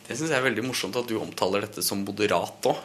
Det 0.06 0.14
syns 0.18 0.28
jeg 0.28 0.36
er 0.36 0.44
veldig 0.44 0.66
morsomt 0.66 0.98
at 0.98 1.08
du 1.08 1.16
omtaler 1.16 1.64
dette 1.64 1.84
som 1.84 2.02
moderat 2.04 2.68
òg. 2.68 2.82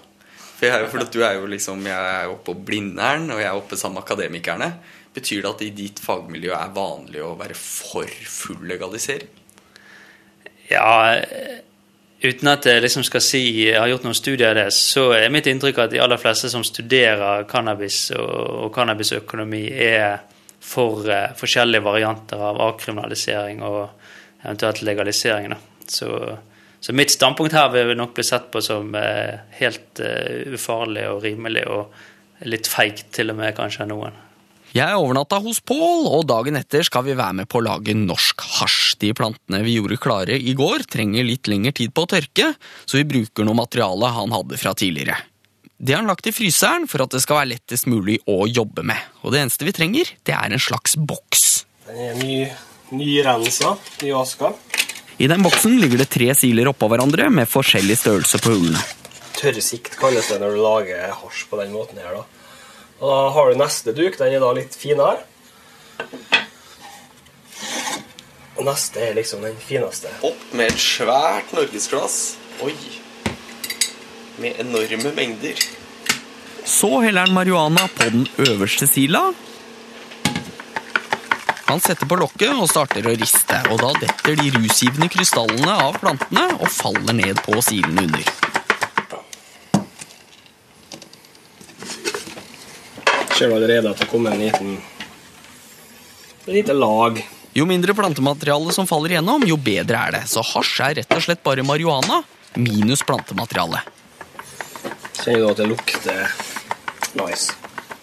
For 0.61 0.69
jeg 0.69 1.01
at 1.01 1.15
du 1.15 1.23
er 1.25 1.39
jo 1.39 1.49
liksom, 1.49 1.81
jeg 1.89 2.13
er 2.21 2.29
oppe 2.29 2.51
på 2.51 2.63
Blindern, 2.69 3.25
og 3.33 3.41
jeg 3.41 3.49
er 3.49 3.57
oppe 3.57 3.79
sammen 3.79 3.97
med 3.97 4.05
akademikerne. 4.05 4.69
Betyr 5.11 5.41
det 5.41 5.49
at 5.49 5.63
i 5.65 5.71
ditt 5.75 5.99
fagmiljø 5.99 6.53
er 6.55 6.75
vanlig 6.75 7.23
å 7.25 7.33
være 7.39 7.57
for 7.57 8.07
full 8.29 8.61
legalisering? 8.69 9.39
Ja, 10.69 11.17
uten 12.21 12.51
at 12.51 12.67
jeg 12.69 12.83
liksom 12.83 13.03
skal 13.05 13.23
si 13.25 13.41
jeg 13.67 13.79
har 13.79 13.89
gjort 13.89 14.05
noen 14.05 14.17
studier 14.17 14.51
av 14.51 14.59
det, 14.59 14.67
så 14.75 15.07
er 15.17 15.31
mitt 15.33 15.49
inntrykk 15.49 15.83
at 15.83 15.93
de 15.93 16.01
aller 16.03 16.21
fleste 16.21 16.51
som 16.53 16.65
studerer 16.65 17.47
cannabis 17.49 18.11
og, 18.17 18.67
og 18.67 18.69
cannabisøkonomi, 18.75 19.65
er 19.71 20.21
for 20.61 21.07
uh, 21.09 21.33
forskjellige 21.37 21.83
varianter 21.85 22.41
av 22.45 22.61
avkriminalisering 22.61 23.63
og 23.65 23.81
eventuelt 24.43 24.83
legalisering. 24.85 25.55
Så, 25.89 26.11
så 26.79 26.93
mitt 26.93 27.13
standpunkt 27.13 27.57
her 27.57 27.71
vil 27.73 27.97
nok 27.97 28.13
bli 28.17 28.25
sett 28.25 28.51
på 28.53 28.61
som 28.61 28.93
uh, 28.93 29.41
helt 29.57 30.01
uh, 30.05 30.53
ufarlig 30.53 31.07
og 31.09 31.23
rimelig, 31.25 31.65
og 31.67 32.45
litt 32.49 32.69
feigt 32.69 33.09
til 33.17 33.33
og 33.33 33.41
med 33.41 33.57
kanskje 33.57 33.85
av 33.85 33.91
noen. 33.91 34.21
Jeg 34.71 34.95
overnatta 34.95 35.35
hos 35.43 35.57
Pål, 35.67 36.05
og 36.07 36.21
dagen 36.29 36.55
etter 36.55 36.85
skal 36.87 37.03
vi 37.03 37.15
være 37.19 37.41
med 37.41 37.49
på 37.51 37.59
å 37.59 37.65
lage 37.65 37.91
norsk 37.97 38.39
hasj. 38.59 38.93
De 39.01 39.09
plantene 39.17 39.59
vi 39.65 39.73
gjorde 39.75 39.97
klare 39.99 40.37
i 40.39 40.53
går, 40.55 40.85
trenger 40.87 41.27
litt 41.27 41.49
lengre 41.51 41.73
tid 41.75 41.91
på 41.91 42.05
å 42.05 42.09
tørke, 42.13 42.53
så 42.87 43.01
vi 43.01 43.09
bruker 43.09 43.43
noe 43.43 43.59
materiale 43.59 44.13
han 44.15 44.31
hadde 44.31 44.61
fra 44.61 44.71
tidligere. 44.71 45.17
Det 45.75 45.91
har 45.91 46.05
han 46.05 46.07
lagt 46.13 46.29
i 46.29 46.31
fryseren 46.31 46.87
for 46.87 47.03
at 47.03 47.11
det 47.11 47.19
skal 47.19 47.41
være 47.41 47.51
lettest 47.51 47.91
mulig 47.91 48.21
å 48.31 48.45
jobbe 48.47 48.85
med. 48.87 49.11
Og 49.25 49.35
det 49.35 49.43
eneste 49.43 49.67
vi 49.67 49.75
trenger, 49.75 50.15
det 50.23 50.39
er 50.39 50.55
en 50.55 50.63
slags 50.63 50.95
boks. 50.95 51.47
Den 51.89 52.03
er 52.07 52.19
ny, 52.21 52.41
nyrensa, 52.95 53.75
nyvaska. 54.05 54.55
I 55.19 55.27
den 55.27 55.43
boksen 55.43 55.81
ligger 55.83 55.99
det 55.99 56.13
tre 56.15 56.31
siler 56.37 56.71
oppå 56.71 56.87
hverandre 56.87 57.27
med 57.33 57.49
forskjellig 57.51 57.99
størrelse 57.99 58.39
på 58.39 58.55
hullene. 58.55 58.79
Tørrsikt 59.35 59.99
kalles 59.99 60.31
det 60.31 60.39
når 60.39 60.55
du 60.55 60.61
lager 60.63 61.17
hasj 61.25 61.49
på 61.51 61.59
den 61.59 61.75
måten 61.75 61.99
her. 61.99 62.21
da. 62.21 62.40
Og 63.01 63.09
da 63.09 63.21
har 63.33 63.49
du 63.49 63.57
neste 63.57 63.93
duk. 63.97 64.17
Den 64.19 64.35
er 64.37 64.43
da 64.43 64.51
litt 64.53 64.77
finere. 64.77 65.23
Og 68.59 68.67
neste 68.67 69.01
er 69.01 69.15
liksom 69.17 69.41
den 69.41 69.57
fineste. 69.57 70.11
Opp 70.27 70.41
med 70.53 70.69
et 70.69 70.81
svært 70.81 71.49
norgesglass. 71.57 72.35
Oi. 72.61 72.75
Med 74.41 74.59
enorme 74.61 75.15
mengder. 75.17 75.57
Så 76.61 76.99
heller 77.01 77.25
han 77.25 77.33
marihuana 77.33 77.87
på 77.89 78.11
den 78.13 78.27
øverste 78.37 78.85
sila. 78.87 79.31
Han 81.71 81.81
setter 81.81 82.05
på 82.05 82.19
lokket 82.19 82.53
og 82.53 82.67
starter 82.69 83.05
å 83.07 83.15
riste, 83.15 83.57
og 83.71 83.79
da 83.81 83.93
detter 84.03 84.37
de 84.37 84.49
rusgivende 84.57 85.07
krystallene 85.09 85.73
av 85.87 85.97
plantene 86.03 86.43
og 86.59 86.67
faller 86.69 87.15
ned 87.17 87.39
på 87.45 87.63
silene 87.63 88.05
under. 88.05 88.27
Ser 93.41 93.49
du 93.49 93.55
allerede 93.55 93.89
at 93.89 93.97
det 93.97 94.05
kommer 94.05 94.35
en 94.35 94.41
liten 94.43 94.75
et 96.45 96.51
lite 96.53 96.75
lag. 96.77 97.15
Jo 97.57 97.63
mindre 97.65 97.95
plantemateriale 97.97 98.69
som 98.75 98.85
faller 98.85 99.15
igjennom, 99.15 99.41
jo 99.49 99.55
bedre 99.57 99.97
er 99.97 100.13
det. 100.13 100.19
Så 100.29 100.43
hasj 100.45 100.75
er 100.85 100.99
rett 100.99 101.15
og 101.15 101.23
slett 101.25 101.41
bare 101.41 101.63
marihuana 101.65 102.19
minus 102.61 103.01
plantemateriale. 103.01 103.81
Kjenner 105.23 105.41
du 105.41 105.47
at 105.49 105.57
det 105.57 105.67
lukter 105.71 106.35
nice? 107.17 107.55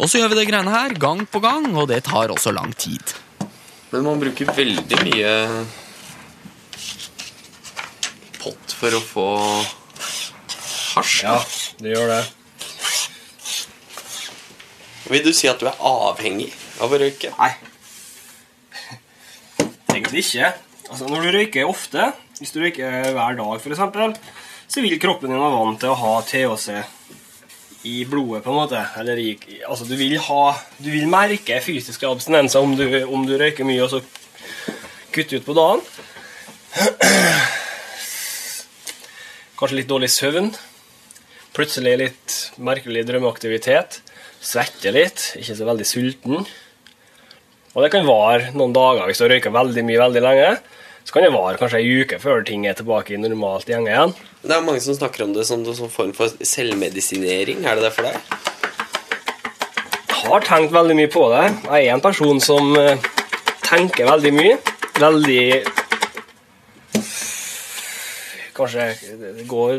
Og 0.03 0.11
så 0.11 0.18
gjør 0.18 0.33
vi 0.33 0.40
det 0.40 0.48
greiene 0.51 0.74
her 0.74 0.96
gang 0.98 1.22
på 1.31 1.38
gang, 1.44 1.68
og 1.79 1.87
det 1.92 2.01
tar 2.09 2.35
også 2.35 2.51
lang 2.57 2.74
tid. 2.74 3.14
Men 3.92 4.09
man 4.09 4.18
bruker 4.18 4.51
veldig 4.59 4.98
mye 5.05 5.37
pott 8.42 8.74
for 8.81 8.98
å 8.98 9.05
få 9.07 9.29
hasj. 10.96 11.22
Ja, 11.22 11.38
det 11.79 11.94
gjør 11.94 12.11
det. 12.16 12.20
Vil 15.09 15.25
du 15.25 15.33
si 15.33 15.49
at 15.49 15.61
du 15.61 15.68
er 15.71 15.79
avhengig 15.88 16.51
av 16.85 16.92
å 16.92 17.01
røyke? 17.01 17.33
Nei. 17.38 17.53
Egentlig 19.94 20.25
ikke. 20.27 20.53
Altså, 20.88 21.09
når 21.09 21.25
du 21.25 21.31
røyker 21.37 21.68
ofte, 21.68 22.11
hvis 22.38 22.53
du 22.53 22.61
røyker 22.61 23.11
hver 23.16 23.38
dag 23.38 23.55
f.eks., 23.57 24.21
så 24.68 24.85
vil 24.85 25.01
kroppen 25.01 25.33
din 25.33 25.40
være 25.40 25.57
vant 25.57 25.81
til 25.81 25.94
å 25.94 25.97
ha 25.97 26.14
THC 26.29 26.68
i 27.88 28.03
blodet, 28.09 28.42
på 28.44 28.53
en 28.53 28.59
måte. 28.59 28.83
Eller 29.01 29.21
i, 29.23 29.31
altså, 29.64 29.87
du 29.88 29.94
vil 29.97 30.18
ha 30.27 30.42
Du 30.77 30.90
vil 30.92 31.09
merke 31.09 31.61
fysiske 31.64 32.09
abstinenser 32.09 32.61
om 32.61 32.75
du, 32.77 32.85
om 33.07 33.25
du 33.27 33.37
røyker 33.40 33.64
mye 33.68 33.87
og 33.87 33.94
så 33.94 34.03
kutter 35.14 35.40
ut 35.40 35.47
på 35.49 35.57
dagen. 35.57 35.81
Kanskje 39.59 39.81
litt 39.81 39.90
dårlig 39.90 40.12
søvn. 40.12 40.53
Plutselig 41.57 41.97
litt 41.99 42.37
merkelig 42.62 43.07
drømmeaktivitet. 43.09 44.03
Svette 44.44 44.92
litt. 44.94 45.33
Ikke 45.40 45.57
så 45.59 45.66
veldig 45.68 45.87
sulten. 45.88 46.42
Og 47.74 47.85
det 47.85 47.92
kan 47.92 48.07
vare 48.09 48.53
noen 48.57 48.74
dager 48.74 49.07
hvis 49.07 49.20
du 49.20 49.27
har 49.27 49.35
røyka 49.37 49.53
veldig 49.55 49.85
mye 49.87 50.03
veldig 50.03 50.22
lenge. 50.24 50.51
Så 51.05 51.14
kan 51.14 51.24
det 51.24 51.33
vare 51.33 51.57
kanskje 51.57 51.81
ei 51.81 52.03
uke 52.03 52.18
før 52.20 52.42
ting 52.44 52.66
er 52.68 52.77
tilbake 52.77 53.14
i 53.14 53.20
normalt 53.20 53.70
gjenge 53.70 53.88
igjen. 53.88 54.14
Det 54.42 54.55
er 54.57 54.64
mange 54.64 54.83
som 54.85 54.96
snakker 54.96 55.24
om 55.24 55.33
det 55.37 55.46
som 55.48 55.62
en 55.62 55.77
sånn 55.79 55.92
form 55.92 56.12
for 56.16 56.33
selvmedisinering. 56.44 57.64
Er 57.64 57.79
det 57.79 57.87
det 57.88 57.92
for 57.96 58.09
deg? 58.09 58.18
Jeg 60.18 60.33
har 60.35 60.44
tenkt 60.44 60.74
veldig 60.74 60.96
mye 60.98 61.11
på 61.12 61.24
det. 61.33 61.44
Jeg 61.64 61.87
er 61.87 61.94
en 61.94 62.05
person 62.05 62.42
som 62.44 62.74
eh, 62.77 63.01
tenker 63.64 64.11
veldig 64.11 64.35
mye. 64.37 64.59
Veldig 64.98 65.44
Kanskje 68.59 68.88
går 69.49 69.79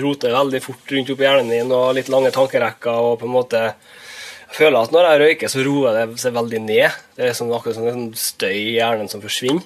roter 0.00 0.34
veldig 0.34 0.62
fort 0.64 0.92
rundt 0.94 1.12
oppi 1.12 1.26
hjernen 1.26 1.52
din 1.52 1.72
og 1.76 1.94
litt 1.98 2.10
lange 2.12 2.32
tankerekker 2.34 3.08
og 3.10 3.20
på 3.20 3.28
en 3.28 3.34
måte 3.34 3.62
Jeg 3.66 4.58
føler 4.60 4.78
at 4.80 4.92
når 4.94 5.08
jeg 5.10 5.20
røyker, 5.20 5.50
så 5.52 5.62
roer 5.66 5.96
det 5.96 6.20
seg 6.22 6.34
veldig 6.36 6.60
ned. 6.64 7.00
Det 7.16 7.24
er 7.26 7.34
sånn, 7.34 7.50
akkurat 7.52 7.80
en 7.80 7.88
sånn 7.90 8.12
støy 8.16 8.54
i 8.54 8.76
hjernen 8.76 9.10
som 9.10 9.20
forsvinner. 9.20 9.64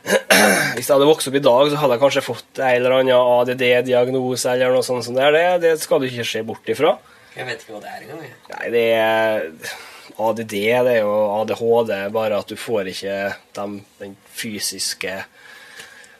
Hvis 0.74 0.88
jeg 0.88 0.94
hadde 0.94 1.08
vokst 1.08 1.30
opp 1.30 1.36
i 1.38 1.42
dag, 1.44 1.70
så 1.70 1.78
hadde 1.78 1.96
jeg 1.96 2.02
kanskje 2.02 2.24
fått 2.26 2.60
en 2.60 2.74
eller 2.74 2.96
annen 2.98 3.14
ADD-diagnose 3.14 4.50
eller 4.50 4.74
noe 4.74 4.84
sånt 4.84 5.06
som 5.06 5.16
det. 5.16 5.30
Det, 5.36 5.44
det 5.62 5.72
skal 5.80 6.02
du 6.02 6.08
ikke 6.08 6.26
se 6.26 6.42
bort 6.48 6.74
ifra. 6.74 6.96
Jeg 7.36 7.46
vet 7.46 7.62
ikke 7.62 7.76
hva 7.76 7.82
det 7.84 7.92
er 7.94 8.04
engang. 8.04 8.34
Nei, 8.50 8.70
det 8.74 8.84
er 8.98 9.46
ADD, 10.20 10.54
det 10.54 10.94
er 10.96 11.02
jo 11.04 11.14
ADHD, 11.38 11.92
bare 12.12 12.40
at 12.42 12.50
du 12.50 12.58
får 12.58 12.90
ikke 12.92 13.18
de, 13.56 13.66
den 14.02 14.16
fysiske 14.36 15.20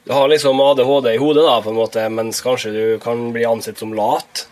Du 0.04 0.12
har 0.12 0.28
liksom 0.28 0.60
ADHD 0.60 1.14
i 1.14 1.20
hodet, 1.20 1.44
da, 1.44 1.58
på 1.62 1.70
en 1.70 1.76
måte, 1.76 2.06
mens 2.08 2.40
kanskje 2.40 2.72
du 2.72 2.84
kan 3.02 3.32
bli 3.34 3.44
ansett 3.44 3.78
som 3.78 3.92
lat. 3.94 4.46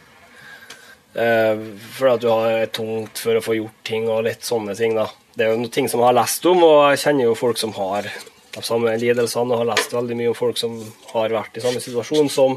Eh, 1.15 1.57
fordi 1.97 2.13
at 2.13 2.21
du 2.21 2.29
har 2.29 2.67
tungt 2.67 3.23
for 3.25 3.39
å 3.39 3.43
få 3.43 3.57
gjort 3.57 3.79
ting 3.89 4.11
og 4.13 4.27
litt 4.29 4.45
sånne 4.45 4.77
ting. 4.79 4.95
da. 4.95 5.09
Det 5.35 5.47
er 5.47 5.55
jo 5.55 5.63
noe 5.63 5.73
ting 5.73 5.89
som 5.89 6.03
jeg 6.03 6.11
har 6.11 6.19
lest 6.21 6.47
om, 6.47 6.63
og 6.63 6.91
jeg 6.93 7.03
kjenner 7.07 7.31
jo 7.31 7.39
folk 7.39 7.59
som 7.59 7.73
har 7.79 8.11
de 8.55 8.63
samme 8.65 8.93
lidelsene, 9.01 9.55
og 9.55 9.63
har 9.63 9.71
lest 9.73 9.93
veldig 9.95 10.17
mye 10.19 10.31
om 10.33 10.37
folk 10.37 10.61
som 10.61 10.77
har 11.13 11.35
vært 11.35 11.59
i 11.59 11.65
samme 11.65 11.83
situasjon, 11.83 12.31
som 12.33 12.57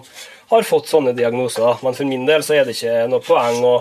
har 0.52 0.68
fått 0.68 0.92
sånne 0.92 1.16
diagnoser. 1.16 1.64
da. 1.64 1.78
Men 1.82 1.96
for 1.96 2.10
min 2.10 2.26
del 2.28 2.44
så 2.44 2.58
er 2.58 2.66
det 2.66 2.76
ikke 2.76 3.08
noe 3.12 3.24
poeng 3.24 3.64
å 3.64 3.76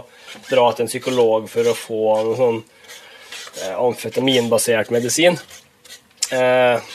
dra 0.48 0.70
til 0.72 0.86
en 0.86 0.92
psykolog 0.92 1.48
for 1.50 1.66
å 1.66 1.76
få 1.76 2.02
noe 2.26 2.36
sånn 2.38 2.60
eh, 2.62 3.74
amfetaminbasert 3.74 4.92
medisin. 4.94 5.38
Eh, 6.30 6.92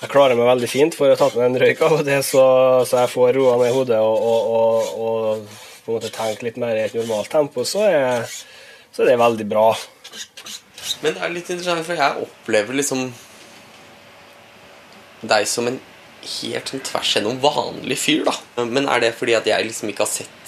jeg 0.00 0.12
klarer 0.12 0.36
meg 0.36 0.50
veldig 0.50 0.68
fint 0.68 0.96
for 0.96 1.08
å 1.08 1.16
ta 1.18 1.30
meg 1.32 1.46
en 1.46 1.60
røyk 1.62 1.80
av 1.86 1.92
og 1.98 2.04
til, 2.04 2.22
så, 2.26 2.44
så 2.88 3.00
jeg 3.02 3.12
får 3.14 3.32
roa 3.38 3.54
ned 3.62 3.72
hodet 3.72 4.00
og, 4.04 4.16
og, 4.32 4.40
og, 4.56 4.74
og 5.06 5.64
på 5.86 5.92
en 5.92 5.96
måte 5.96 6.12
tenke 6.12 6.44
litt 6.44 6.58
mer 6.60 6.76
i 6.76 6.84
et 6.84 6.96
normalt 6.98 7.30
tempo, 7.32 7.64
så 7.64 7.80
er, 7.88 8.26
så 8.92 9.02
er 9.02 9.12
det 9.12 9.22
veldig 9.22 9.46
bra. 9.48 9.68
Men 11.02 11.16
det 11.16 11.22
er 11.22 11.32
litt 11.32 11.50
interessant, 11.52 11.86
for 11.86 11.94
jeg 11.96 12.24
opplever 12.26 12.72
liksom 12.76 13.00
deg 15.26 15.48
som 15.48 15.66
en 15.70 15.78
helt 16.26 16.68
sånn 16.72 16.84
tvers 16.86 17.10
gjennom 17.16 17.40
vanlig 17.42 17.98
fyr, 18.02 18.22
da. 18.26 18.34
Men 18.66 18.88
er 18.90 18.98
det 19.04 19.12
fordi 19.16 19.34
at 19.38 19.46
jeg 19.48 19.66
liksom 19.68 19.88
ikke 19.92 20.04
har 20.04 20.12
sett 20.12 20.44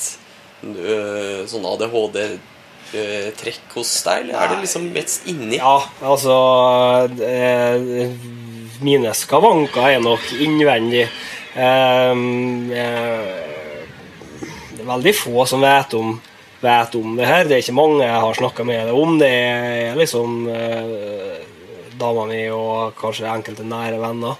øh, 0.67 1.41
sånn 1.49 1.69
ADHD-trekk 1.71 3.67
hos 3.79 3.93
deg, 4.07 4.17
eller 4.27 4.35
er 4.43 4.47
det 4.53 4.61
liksom 4.65 4.85
mest 4.95 5.21
inni? 5.31 5.57
Ja, 5.61 5.79
altså 6.03 6.35
eh, 7.23 7.77
Mine 8.85 9.11
skavanker 9.17 9.89
er 9.91 10.03
nok 10.03 10.23
innvendig. 10.39 11.09
Eh, 11.59 12.13
eh, 12.15 13.31
det 14.75 14.85
er 14.85 14.91
veldig 14.93 15.15
få 15.19 15.47
som 15.51 15.65
vet 15.65 15.97
om, 15.99 16.13
vet 16.63 16.99
om 16.99 17.17
det 17.19 17.27
her. 17.27 17.49
Det 17.49 17.57
er 17.57 17.65
ikke 17.65 17.79
mange 17.79 18.05
jeg 18.05 18.21
har 18.25 18.39
snakka 18.39 18.67
med 18.69 18.87
det 18.87 18.95
om. 18.95 19.17
Det 19.19 19.31
er 19.31 19.99
liksom 19.99 20.45
eh, 20.53 21.41
dama 21.99 22.29
mi 22.31 22.45
og 22.55 22.95
kanskje 23.01 23.27
enkelte 23.33 23.67
nære 23.67 23.99
venner. 23.99 24.39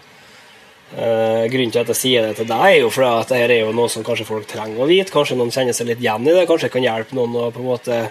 Eh, 0.89 1.45
grunnen 1.51 1.75
til 1.75 1.83
at 1.83 1.91
jeg 1.93 2.01
sier 2.01 2.25
det 2.25 2.39
til 2.39 2.47
deg, 2.49 2.65
er 2.65 2.81
jo 2.85 2.95
fordi 2.95 3.11
at 3.11 3.35
dette 3.35 3.59
er 3.59 3.67
jo 3.67 3.75
noe 3.77 3.91
som 3.93 4.07
kanskje 4.07 4.29
folk 4.29 4.47
trenger 4.49 4.85
å 4.85 4.89
vite. 4.89 5.13
Kanskje 5.13 5.37
noen 5.41 5.53
kjenner 5.53 5.75
seg 5.77 5.91
litt 5.91 6.05
igjen 6.05 6.31
i 6.31 6.37
det. 6.37 6.47
Kanskje 6.49 6.71
det 6.71 6.77
kan 6.79 6.87
hjelpe 6.87 7.19
noen 7.19 7.37
å 7.43 7.51
på 7.51 7.65
en 7.65 7.71
måte 7.75 8.03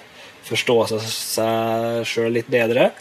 forstå 0.47 0.77
seg 0.91 2.07
sjøl 2.07 2.35
litt 2.35 2.51
bedre. 2.51 2.91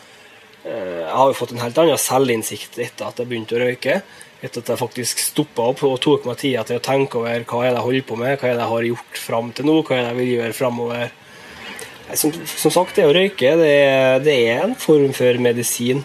Eh, 0.66 1.02
jeg 1.04 1.12
har 1.14 1.28
jo 1.30 1.36
fått 1.38 1.52
en 1.54 1.62
helt 1.62 1.76
annen 1.78 2.00
selvinnsikt 2.00 2.78
etter 2.82 3.06
at 3.06 3.20
jeg 3.20 3.30
begynte 3.30 3.54
å 3.54 3.62
røyke. 3.62 4.00
Etter 4.42 4.62
at 4.62 4.72
jeg 4.72 4.80
faktisk 4.80 5.22
stoppa 5.22 5.68
opp 5.70 5.84
og 5.86 6.00
tok 6.02 6.26
meg 6.26 6.40
tida 6.40 6.64
til 6.66 6.80
å 6.80 6.84
tenke 6.84 7.20
over 7.20 7.46
hva 7.46 7.60
er 7.62 7.70
det 7.70 7.78
jeg 7.78 7.86
holder 7.86 8.08
på 8.08 8.18
med, 8.20 8.34
hva 8.40 8.48
er 8.48 8.58
det 8.58 8.64
jeg 8.64 8.72
har 8.72 8.88
gjort 8.90 9.20
fram 9.22 9.52
til 9.54 9.68
nå, 9.68 9.76
hva 9.80 9.96
er 9.96 10.02
det 10.02 10.10
jeg 10.10 10.18
vil 10.18 10.32
gjøre 10.34 10.56
framover. 10.58 11.14
Som, 12.14 12.34
som 12.46 12.74
sagt, 12.74 12.98
det 12.98 13.06
å 13.06 13.14
røyke 13.14 13.54
det, 13.58 13.78
det 14.26 14.36
er 14.50 14.66
en 14.66 14.76
form 14.78 15.14
for 15.16 15.40
medisin. 15.42 16.04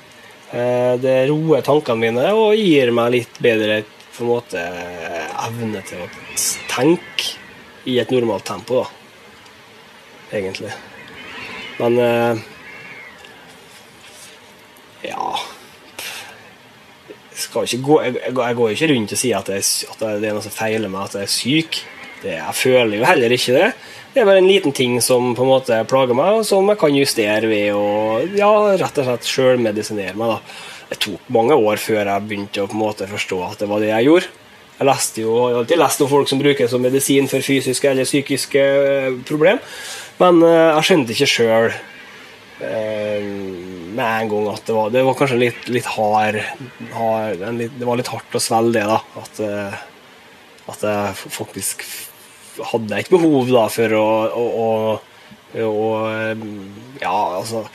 Eh, 0.51 0.93
Det 1.01 1.17
roer 1.31 1.65
tankene 1.65 2.05
mine 2.05 2.29
og 2.37 2.55
gir 2.59 2.93
meg 2.95 3.11
litt 3.17 3.41
bedre 3.41 3.81
på 4.11 4.25
en 4.25 4.31
måte 4.31 4.61
evne 5.47 5.81
til 5.87 6.05
å 6.05 6.09
tenke 6.69 7.37
i 7.89 7.97
et 8.01 8.11
normalt 8.13 8.45
tempo, 8.45 8.83
da. 8.83 10.37
Egentlig. 10.37 10.71
Men 11.79 11.97
eh, 11.97 12.41
ja 15.05 15.31
jeg, 17.31 17.79
gå, 17.81 17.97
jeg, 18.03 18.19
jeg, 18.27 18.55
går 18.57 18.73
ikke 18.73 18.89
rundt 18.91 19.15
og 19.15 19.19
sier 19.19 19.39
at, 19.39 19.49
jeg, 19.49 19.65
at 19.93 20.03
det 20.21 20.29
er 20.29 20.35
noe 20.35 20.45
som 20.45 20.53
feiler 20.53 20.91
meg, 20.91 21.07
at 21.07 21.17
jeg 21.17 21.27
er 21.27 21.33
syk. 21.33 21.79
Det, 22.21 22.35
jeg 22.35 22.57
føler 22.57 22.99
jo 22.99 23.07
heller 23.07 23.33
ikke 23.33 23.55
det. 23.55 23.69
Det 24.11 24.21
er 24.21 24.27
bare 24.27 24.41
en 24.43 24.49
liten 24.49 24.75
ting 24.75 24.97
som 25.01 25.31
på 25.37 25.45
en 25.45 25.49
måte 25.53 25.79
plager 25.89 26.17
meg, 26.17 26.41
og 26.41 26.45
som 26.47 26.67
jeg 26.69 26.79
kan 26.81 26.97
justere 26.97 27.49
ved 27.49 27.71
å 27.73 28.19
ja, 28.35 28.51
rett 28.81 29.01
og 29.01 29.07
slett 29.07 29.31
sjølmedisinere 29.31 30.17
meg. 30.19 30.35
da. 30.35 30.69
Det 30.91 30.99
tok 31.05 31.31
mange 31.31 31.55
år 31.55 31.79
før 31.79 32.03
jeg 32.03 32.27
begynte 32.27 32.63
å 32.63 32.69
på 32.69 32.75
en 32.75 32.83
måte 32.83 33.07
forstå 33.07 33.39
at 33.47 33.61
det 33.63 33.69
var 33.71 33.81
det 33.81 33.93
jeg 33.93 34.09
gjorde. 34.09 34.31
Jeg 34.81 34.89
leste 34.89 35.23
jo, 35.23 35.35
jeg 35.37 35.53
har 35.53 35.61
alltid 35.61 35.79
lest 35.79 36.03
om 36.03 36.09
folk 36.09 36.29
som 36.29 36.41
bruker 36.41 36.65
det 36.65 36.71
som 36.73 36.81
medisin 36.83 37.29
for 37.31 37.45
fysiske 37.45 37.87
eller 37.87 38.07
psykiske 38.07 38.61
eh, 38.65 39.09
problem, 39.29 39.61
men 40.17 40.41
eh, 40.41 40.71
jeg 40.73 40.87
skjønte 40.87 41.13
ikke 41.13 41.29
sjøl 41.29 41.67
med 43.91 44.05
en 44.05 44.31
gang 44.31 44.49
at 44.51 44.65
det 44.67 44.75
var, 44.75 44.91
det 44.93 45.03
var 45.07 45.17
kanskje 45.19 45.39
litt, 45.41 45.67
litt 45.71 45.89
hard, 45.95 46.39
hard 46.95 47.45
litt, 47.57 47.77
Det 47.79 47.87
var 47.87 47.99
litt 47.99 48.11
hardt 48.11 48.37
å 48.37 48.43
svelge 48.43 48.79
det, 48.79 48.85
da. 48.89 48.99
At, 49.21 49.41
eh, 49.45 49.83
at 50.71 50.85
jeg 50.87 51.33
faktisk 51.35 51.85
hadde 52.71 52.99
et 52.99 53.11
behov 53.11 53.49
da 53.51 53.65
for 53.71 53.95
å, 53.97 54.07
å, 54.37 54.45
å, 54.61 55.67
å 55.67 55.87
Ja, 57.01 57.17
altså 57.39 57.65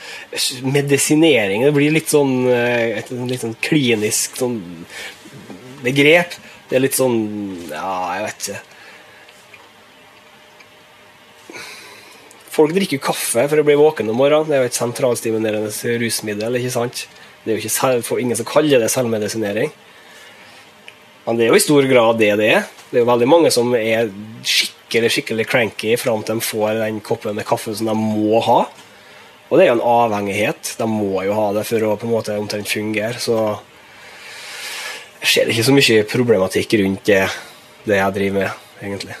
Medisinering 0.63 1.65
det 1.65 1.73
blir 1.75 1.93
litt 1.93 2.09
sånn 2.13 2.47
et 2.47 3.09
litt 3.11 3.43
sånn 3.43 3.57
klinisk 3.61 4.37
sånn 4.39 4.61
begrep. 5.83 6.37
Det 6.69 6.77
er 6.77 6.85
litt 6.85 6.97
sånn 6.97 7.19
Ja, 7.69 8.17
jeg 8.17 8.27
vet 8.27 8.47
ikke. 8.47 8.76
Folk 12.57 12.73
drikker 12.73 13.01
kaffe 13.01 13.43
for 13.51 13.61
å 13.61 13.65
bli 13.65 13.75
våken 13.77 14.07
om 14.09 14.17
morgenen. 14.17 14.47
Det 14.49 14.57
er 14.57 14.63
jo 14.63 14.69
et 14.71 14.77
sentralstimulerende 14.79 15.97
rusmiddel. 16.01 16.57
ikke 16.57 16.73
sant? 16.73 17.03
Det 17.43 17.51
er 17.51 17.59
jo 17.59 17.61
ikke 17.61 17.75
selv, 17.75 18.07
ingen 18.17 18.39
som 18.39 18.47
kaller 18.49 18.81
det 18.81 18.89
selvmedisinering. 18.89 19.69
Men 21.27 21.37
det 21.37 21.45
er 21.45 21.51
jo 21.51 21.59
i 21.59 21.61
stor 21.61 21.85
grad 21.85 22.17
det 22.17 22.31
det 22.39 22.49
er. 22.55 22.65
Det 22.89 22.97
er 22.97 23.03
jo 23.03 23.11
veldig 23.11 23.27
mange 23.29 23.51
som 23.53 23.75
er 23.77 24.09
skikkelig 24.41 25.11
skikkelig 25.11 25.45
cranky 25.51 25.93
fram 25.99 26.21
til 26.23 26.39
de 26.39 26.47
får 26.47 26.77
den 26.79 27.01
koppen 27.03 27.35
med 27.35 27.45
kaffe 27.45 27.75
som 27.75 27.91
de 27.91 27.95
må 27.99 28.41
ha. 28.47 28.61
Og 29.47 29.59
det 29.59 29.65
er 29.65 29.69
jo 29.69 29.77
en 29.77 29.87
avhengighet. 29.93 30.73
De 30.79 30.87
må 30.89 31.21
jo 31.27 31.35
ha 31.37 31.51
det 31.55 31.65
for 31.67 31.83
å 31.83 31.95
på 31.99 32.07
en 32.07 32.15
måte 32.15 32.39
omtrent 32.39 32.71
fungere. 32.71 33.19
Så 33.21 33.37
jeg 35.21 35.29
ser 35.29 35.51
ikke 35.53 35.67
så 35.67 35.75
mye 35.75 36.09
problematikk 36.09 36.77
rundt 36.81 37.05
det, 37.05 37.23
det 37.85 38.01
jeg 38.01 38.17
driver 38.17 38.39
med, 38.41 38.67
egentlig. 38.81 39.19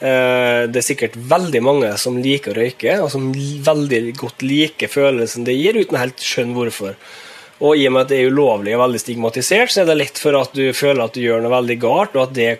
Eh, 0.00 0.62
det 0.72 0.80
er 0.80 0.86
sikkert 0.86 1.16
veldig 1.28 1.60
mange 1.60 1.90
som 2.00 2.16
liker 2.20 2.54
å 2.54 2.62
røyke, 2.62 2.94
og 3.04 3.10
som 3.12 3.26
veldig 3.34 4.14
godt 4.16 4.44
liker 4.46 4.88
følelsen 4.88 5.44
det 5.44 5.58
gir, 5.58 5.76
uten 5.76 6.00
helt 6.00 6.24
skjønne 6.24 6.56
hvorfor. 6.56 6.96
Og 7.60 7.76
i 7.76 7.84
og 7.84 7.92
med 7.92 8.06
at 8.06 8.12
det 8.14 8.22
er 8.22 8.32
ulovlig 8.32 8.72
og 8.72 8.80
veldig 8.86 9.02
stigmatisert, 9.02 9.72
så 9.72 9.82
er 9.82 9.90
det 9.90 9.98
lett 10.00 10.20
for 10.22 10.38
at 10.38 10.56
du 10.56 10.70
føler 10.72 11.04
at 11.04 11.16
du 11.16 11.20
gjør 11.20 11.44
noe 11.44 11.52
veldig 11.52 11.76
galt, 11.82 12.16
og 12.16 12.30
at 12.30 12.36
det 12.38 12.52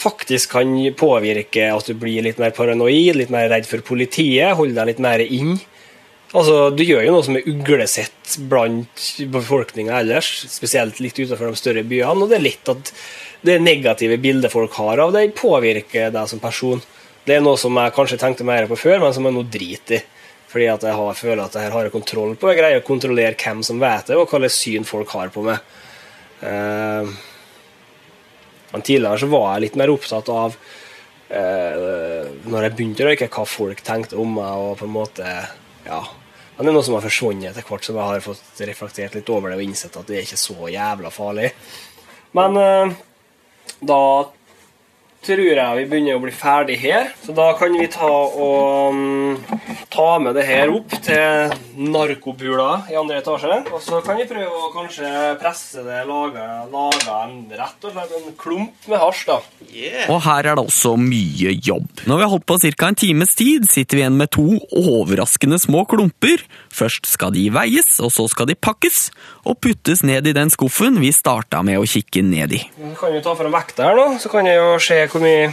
faktisk 0.00 0.54
kan 0.54 0.70
påvirke 0.96 1.66
at 1.74 1.90
du 1.90 1.96
blir 1.98 2.22
litt 2.24 2.38
mer 2.40 2.54
paranoid, 2.56 3.18
litt 3.18 3.34
mer 3.34 3.50
redd 3.50 3.66
for 3.68 3.82
politiet, 3.84 4.54
holder 4.56 4.78
deg 4.78 4.92
litt 4.92 5.02
mer 5.02 5.24
inn. 5.26 5.58
Altså, 6.30 6.70
Du 6.70 6.84
gjør 6.84 7.02
jo 7.02 7.16
noe 7.16 7.26
som 7.26 7.38
er 7.38 7.48
uglesett 7.50 8.36
blant 8.50 9.06
befolkninga 9.34 9.98
ellers, 9.98 10.28
spesielt 10.52 11.00
litt 11.02 11.18
utenfor 11.18 11.50
de 11.50 11.58
større 11.58 11.82
byene, 11.82 12.22
og 12.22 12.30
det 12.30 12.38
er 12.38 12.46
litt 12.46 12.70
at 12.70 12.92
det 13.42 13.56
negative 13.62 14.18
bildet 14.20 14.52
folk 14.52 14.76
har 14.78 15.00
av 15.02 15.14
deg, 15.16 15.32
påvirker 15.34 16.12
deg 16.14 16.30
som 16.30 16.42
person. 16.42 16.82
Det 17.26 17.36
er 17.36 17.42
noe 17.44 17.58
som 17.60 17.76
jeg 17.76 17.94
kanskje 17.96 18.18
tenkte 18.20 18.46
mer 18.46 18.68
på 18.70 18.78
før, 18.78 19.00
men 19.02 19.14
som 19.16 19.26
jeg 19.26 19.36
nå 19.36 19.44
driter 19.50 19.98
i. 19.98 20.02
Fordi 20.50 20.66
at 20.66 20.82
jeg 20.82 20.98
har, 20.98 21.14
føler 21.14 21.44
at 21.44 21.54
jeg 21.54 21.70
har 21.70 21.88
kontroll 21.94 22.32
på 22.34 22.48
Jeg 22.50 22.58
greier 22.58 22.80
å 22.80 22.86
kontrollere 22.86 23.38
hvem 23.38 23.60
som 23.62 23.78
vet 23.78 24.08
det, 24.10 24.16
og 24.18 24.26
hva 24.26 24.40
slags 24.42 24.58
syn 24.58 24.86
folk 24.88 25.12
har 25.14 25.30
på 25.30 25.44
meg. 25.46 25.60
Uh, 26.42 27.06
men 28.72 28.82
tidligere 28.86 29.20
så 29.22 29.28
var 29.30 29.52
jeg 29.52 29.66
litt 29.66 29.76
mer 29.78 29.92
opptatt 29.92 30.30
av 30.32 30.54
uh, 30.56 32.22
Når 32.48 32.64
jeg 32.64 32.74
begynte 32.78 33.04
å 33.04 33.10
røyke, 33.10 33.28
hva 33.30 33.44
folk 33.46 33.82
tenkte 33.84 34.18
om 34.18 34.32
meg, 34.38 34.64
og 34.64 34.80
på 34.80 34.88
en 34.88 34.96
måte 34.96 35.36
Ja. 35.86 36.02
Men 36.60 36.68
det 36.68 36.72
er 36.74 36.76
noe 36.76 36.84
som 36.84 36.94
har 36.98 37.04
forsvunnet 37.06 37.46
etter 37.48 37.64
hvert, 37.64 37.86
som 37.86 37.96
jeg 37.96 38.04
har 38.04 38.20
fått 38.20 38.58
reflektert 38.68 39.14
litt 39.16 39.30
over 39.32 39.48
det 39.48 39.56
og 39.56 39.62
innsett 39.64 39.94
at 39.96 40.10
det 40.10 40.18
er 40.18 40.26
ikke 40.26 40.36
så 40.36 40.68
jævla 40.68 41.08
farlig. 41.08 41.46
Men 42.36 42.58
uh, 42.60 42.98
da 43.80 44.02
tror 45.24 45.42
jeg 45.42 45.78
vi 45.78 45.86
begynner 45.90 46.18
å 46.18 46.22
bli 46.22 46.32
ferdig 46.34 46.78
her. 46.80 47.10
Så 47.24 47.34
da 47.36 47.50
kan 47.58 47.74
vi 47.76 47.88
ta 47.92 48.08
og 48.08 48.94
um, 48.94 49.36
ta 49.92 50.08
med 50.22 50.36
det 50.38 50.46
her 50.48 50.72
opp 50.72 50.94
til 51.04 51.52
narkobula 51.80 52.86
i 52.90 52.96
andre 52.98 53.20
etasje. 53.20 53.60
Og 53.70 53.82
så 53.84 54.00
kan 54.04 54.20
vi 54.20 54.28
prøve 54.30 54.48
å 54.48 54.70
kanskje 54.74 55.10
presse 55.40 55.84
det, 55.86 56.02
lage, 56.08 56.46
lage 56.72 57.18
en 57.20 57.36
rett 57.50 57.86
og 57.88 57.94
slett 57.94 58.16
en 58.18 58.36
klump 58.40 58.88
med 58.90 59.02
hasj, 59.02 59.26
da. 59.28 59.38
Yeah. 59.70 60.06
Og 60.10 60.22
her 60.24 60.50
er 60.50 60.58
det 60.58 60.64
også 60.66 60.96
mye 61.00 61.54
jobb. 61.58 62.04
Når 62.08 62.20
vi 62.20 62.26
har 62.26 62.32
holdt 62.32 62.48
på 62.48 62.58
ca. 62.64 62.88
en 62.88 62.98
times 62.98 63.36
tid, 63.38 63.68
sitter 63.70 63.98
vi 63.98 64.04
igjen 64.04 64.18
med 64.18 64.32
to 64.34 64.46
overraskende 64.80 65.60
små 65.62 65.84
klumper. 65.90 66.42
Først 66.74 67.08
skal 67.10 67.34
de 67.36 67.46
veies, 67.54 67.98
og 68.02 68.12
så 68.14 68.26
skal 68.30 68.50
de 68.50 68.58
pakkes 68.58 69.10
og 69.44 69.60
puttes 69.62 70.02
ned 70.06 70.26
i 70.28 70.34
den 70.36 70.50
skuffen 70.52 70.98
vi 71.00 71.12
starta 71.14 71.62
med 71.66 71.80
å 71.80 71.86
kikke 71.88 72.22
ned 72.26 72.56
i. 72.56 72.62
Kan 72.98 73.14
vi 73.14 73.22
ta 73.24 73.34
fram 73.38 73.54
vekta 73.54 73.90
her 73.90 73.98
nå, 73.98 74.06
så 74.22 74.30
kan 74.32 74.48
jeg 74.48 74.58
jo 74.58 74.74
se 74.82 74.98
hvor 75.10 75.22
mye, 75.24 75.50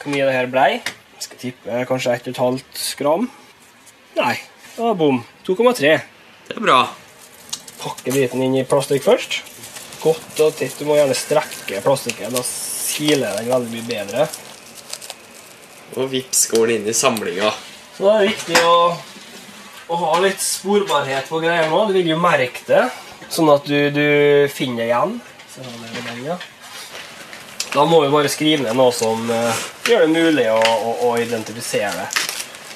hvor 0.00 0.12
mye 0.12 0.26
det 0.28 0.34
her 0.36 0.50
blei. 0.52 0.70
Jeg 1.14 1.26
skal 1.26 1.40
tippe 1.40 1.84
kanskje 1.88 2.18
1,5 2.32 2.60
gram. 2.98 3.26
Nei, 4.18 4.34
det 4.74 4.82
var 4.82 4.98
bom. 4.98 5.22
2,3. 5.46 5.94
Det 6.48 6.56
er 6.58 6.64
bra. 6.64 6.78
Pakke 7.80 8.12
biten 8.14 8.42
inn 8.44 8.56
i 8.58 8.66
plastikk 8.68 9.04
først. 9.06 9.40
Godt 10.04 10.42
og 10.44 10.56
tett. 10.58 10.76
Du 10.78 10.88
må 10.88 10.98
gjerne 10.98 11.16
strekke 11.16 11.80
plastikken. 11.84 12.34
Da 12.36 12.42
siler 12.44 13.38
den 13.38 13.50
veldig 13.52 13.72
mye 13.72 13.88
bedre. 13.88 14.28
Og 15.94 16.10
vips 16.12 16.46
går 16.52 16.68
den 16.68 16.82
inn 16.82 16.92
i 16.92 16.96
samlinga. 16.96 17.52
Så 17.96 18.04
da 18.06 18.16
er 18.16 18.24
det 18.24 18.32
viktig 18.34 18.60
å, 18.66 18.78
å 19.88 20.00
ha 20.02 20.14
litt 20.24 20.42
sporbarhet 20.42 21.30
på 21.30 21.40
greia 21.44 21.68
nå. 21.70 21.84
Du 21.88 21.94
vil 21.96 22.12
jo 22.12 22.18
merke 22.20 22.66
det, 22.68 22.82
sånn 23.32 23.52
at 23.54 23.68
du, 23.70 23.78
du 23.94 24.08
finner 24.52 24.84
det 24.84 24.90
igjen. 24.90 25.16
Så 25.54 25.64
har 25.64 25.80
det 26.10 26.26
ja. 26.26 26.40
Da 27.74 27.82
må 27.90 27.98
vi 28.04 28.10
bare 28.12 28.30
skrive 28.30 28.62
ned 28.62 28.76
noe 28.78 28.92
som 28.94 29.26
eh, 29.34 29.62
gjør 29.90 30.04
det 30.04 30.10
mulig 30.14 30.44
å, 30.52 30.60
å, 30.62 30.92
å 31.08 31.16
identifisere 31.18 31.90
det. 31.98 32.06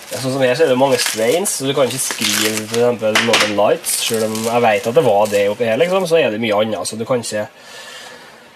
Sånn 0.09 0.33
som 0.33 0.43
her 0.43 0.57
så 0.57 0.65
er 0.65 0.71
det 0.73 0.79
mange 0.81 0.99
strains, 0.99 1.53
så 1.59 1.69
du 1.69 1.75
kan 1.77 1.87
ikke 1.87 2.01
skrive 2.01 2.51
for 2.65 2.81
eksempel 2.81 3.13
Northern 3.29 3.55
Lights. 3.61 3.93
Selv 4.09 4.27
om 4.27 4.35
jeg 4.49 4.65
vet 4.65 4.89
at 4.91 4.97
det 4.97 5.05
var 5.07 5.31
det 5.31 5.45
oppi 5.53 5.69
her, 5.69 5.79
liksom, 5.79 6.07
så 6.09 6.19
er 6.19 6.33
det 6.35 6.43
mye 6.43 6.59
annet. 6.59 6.89
Så 6.89 6.99
du 6.99 7.05
kan 7.07 7.23
ikke 7.23 7.45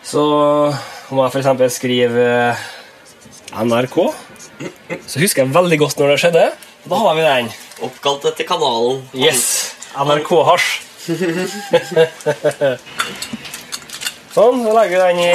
Så 0.02 0.22
om 1.12 1.18
jeg 1.20 1.30
eksempel 1.44 1.70
skriver 1.70 2.50
eh, 2.50 2.56
NRK, 3.62 3.96
så 5.06 5.22
husker 5.22 5.44
jeg 5.44 5.54
veldig 5.54 5.78
godt 5.84 5.96
når 6.02 6.08
det 6.10 6.20
skjedde. 6.24 6.44
Da 6.90 6.96
har 7.04 7.14
vi 7.14 7.22
den. 7.28 7.46
Oppkalt 7.86 8.26
etter 8.32 8.44
kanalen. 8.48 9.04
Yes! 9.14 9.76
NRK-hasj. 9.94 10.90
sånn, 14.34 14.62
så 14.64 14.70
legger 14.72 14.96
vi 14.96 15.02
den 15.04 15.18
i 15.28 15.34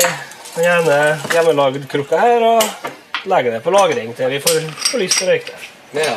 den 0.58 0.66
ene 0.66 1.00
hjemmelagd 1.30 1.84
krukka 1.92 2.18
her 2.18 2.44
og 2.48 3.28
legger 3.30 3.54
det 3.54 3.64
på 3.66 3.74
lagring 3.74 4.14
til 4.18 4.32
vi 4.34 4.40
får, 4.42 4.64
får 4.90 5.02
lyst 5.04 5.20
til 5.20 5.28
å 5.28 5.34
røyke 5.34 5.58
det. 5.94 6.06
Ja. 6.08 6.16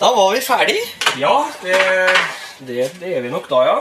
Da 0.00 0.10
var 0.16 0.32
vi 0.32 0.40
ferdig. 0.44 0.78
Ja, 1.20 1.34
det, 1.60 1.76
det, 2.64 2.88
det 3.00 3.10
er 3.18 3.24
vi 3.24 3.32
nok 3.32 3.50
da, 3.50 3.60
ja. 3.68 3.76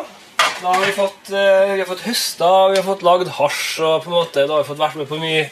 Da 0.60 0.74
har 0.74 0.84
vi 0.84 0.96
fått, 0.96 1.32
eh, 1.32 1.74
vi 1.74 1.82
har 1.82 1.88
fått 1.88 2.04
høsta, 2.06 2.50
vi 2.72 2.80
har 2.80 2.86
fått 2.86 3.06
lagd 3.08 3.32
hasj, 3.38 3.64
og 3.84 4.04
på 4.04 4.12
en 4.12 4.18
måte, 4.18 4.44
da 4.48 4.58
har 4.58 4.66
vi 4.66 4.70
fått 4.70 4.82
vært 4.82 5.00
med 5.00 5.10
på 5.10 5.20
mye 5.22 5.46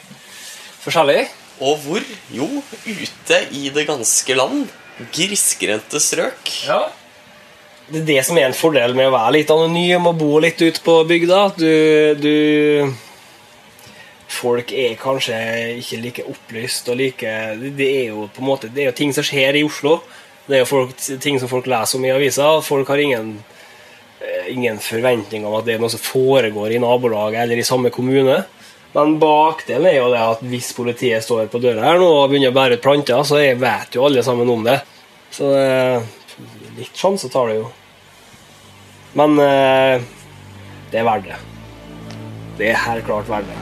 forskjellig. 0.84 1.22
Og 1.62 1.78
hvor? 1.86 2.08
Jo, 2.32 2.48
ute 2.84 3.38
i 3.54 3.68
det 3.72 3.86
ganske 3.88 4.36
land. 4.36 4.66
Grisgrendte 5.12 6.00
strøk. 6.02 6.52
Ja. 6.66 6.82
Det 7.88 8.02
er 8.02 8.08
det 8.08 8.18
som 8.28 8.38
er 8.38 8.48
en 8.48 8.56
fordel 8.56 8.94
med 8.96 9.08
å 9.08 9.14
være 9.16 9.38
litt 9.38 9.52
anonym 9.52 10.10
og 10.10 10.20
bo 10.20 10.36
litt 10.40 10.60
ute 10.62 10.84
på 10.84 11.00
bygda. 11.08 11.40
Du, 11.58 11.72
du 12.20 12.32
Folk 14.32 14.72
er 14.72 14.96
kanskje 15.00 15.36
ikke 15.82 16.00
like 16.00 16.24
opplyst 16.30 16.88
og 16.88 16.96
like 16.96 17.32
Det 17.60 17.88
er 17.88 18.06
jo 18.14 18.28
på 18.32 18.40
en 18.40 18.48
måte 18.48 18.70
Det 18.72 18.84
er 18.84 18.88
jo 18.88 18.96
ting 18.96 19.12
som 19.12 19.26
skjer 19.26 19.58
i 19.60 19.64
Oslo. 19.66 19.98
Det 20.46 20.56
er 20.56 20.62
jo 20.64 20.70
folk, 20.70 20.94
ting 21.22 21.38
som 21.38 21.50
folk 21.50 21.68
leser 21.70 21.98
om 21.98 22.06
i 22.06 22.14
avisa. 22.14 22.48
Folk 22.64 22.88
har 22.88 22.98
ingen, 22.98 23.36
eh, 24.20 24.48
ingen 24.54 24.80
forventning 24.82 25.44
om 25.46 25.54
at 25.54 25.68
det 25.68 25.76
er 25.76 25.84
noe 25.84 25.92
som 25.92 26.02
foregår 26.02 26.74
i 26.74 26.80
nabolaget 26.82 27.44
eller 27.44 27.60
i 27.60 27.66
samme 27.66 27.92
kommune. 27.94 28.40
Men 28.92 29.14
bakdelen 29.20 29.86
er 29.88 30.00
jo 30.00 30.10
det 30.12 30.24
at 30.24 30.42
hvis 30.44 30.72
politiet 30.76 31.24
står 31.24 31.46
på 31.52 31.60
døra 31.62 31.86
her 31.86 32.00
nå 32.00 32.08
og 32.08 32.26
begynner 32.32 32.52
å 32.52 32.56
bære 32.56 32.80
ut 32.80 32.84
planter, 32.84 33.22
så 33.24 33.38
vet 33.38 33.96
jo 33.96 34.04
alle 34.08 34.24
sammen 34.26 34.50
om 34.52 34.66
det. 34.66 34.80
Så 35.32 35.48
eh, 35.56 36.02
litt 36.76 36.98
sjanse 36.98 37.30
tar 37.32 37.52
det 37.52 37.60
jo. 37.62 37.70
Men 39.16 39.38
eh, 39.40 40.04
det 40.92 41.00
er 41.00 41.08
verdt 41.08 41.30
det. 41.30 41.42
Det 42.58 42.72
er 42.72 42.82
helt 42.88 43.08
klart 43.08 43.30
verdt 43.32 43.48
det. 43.48 43.61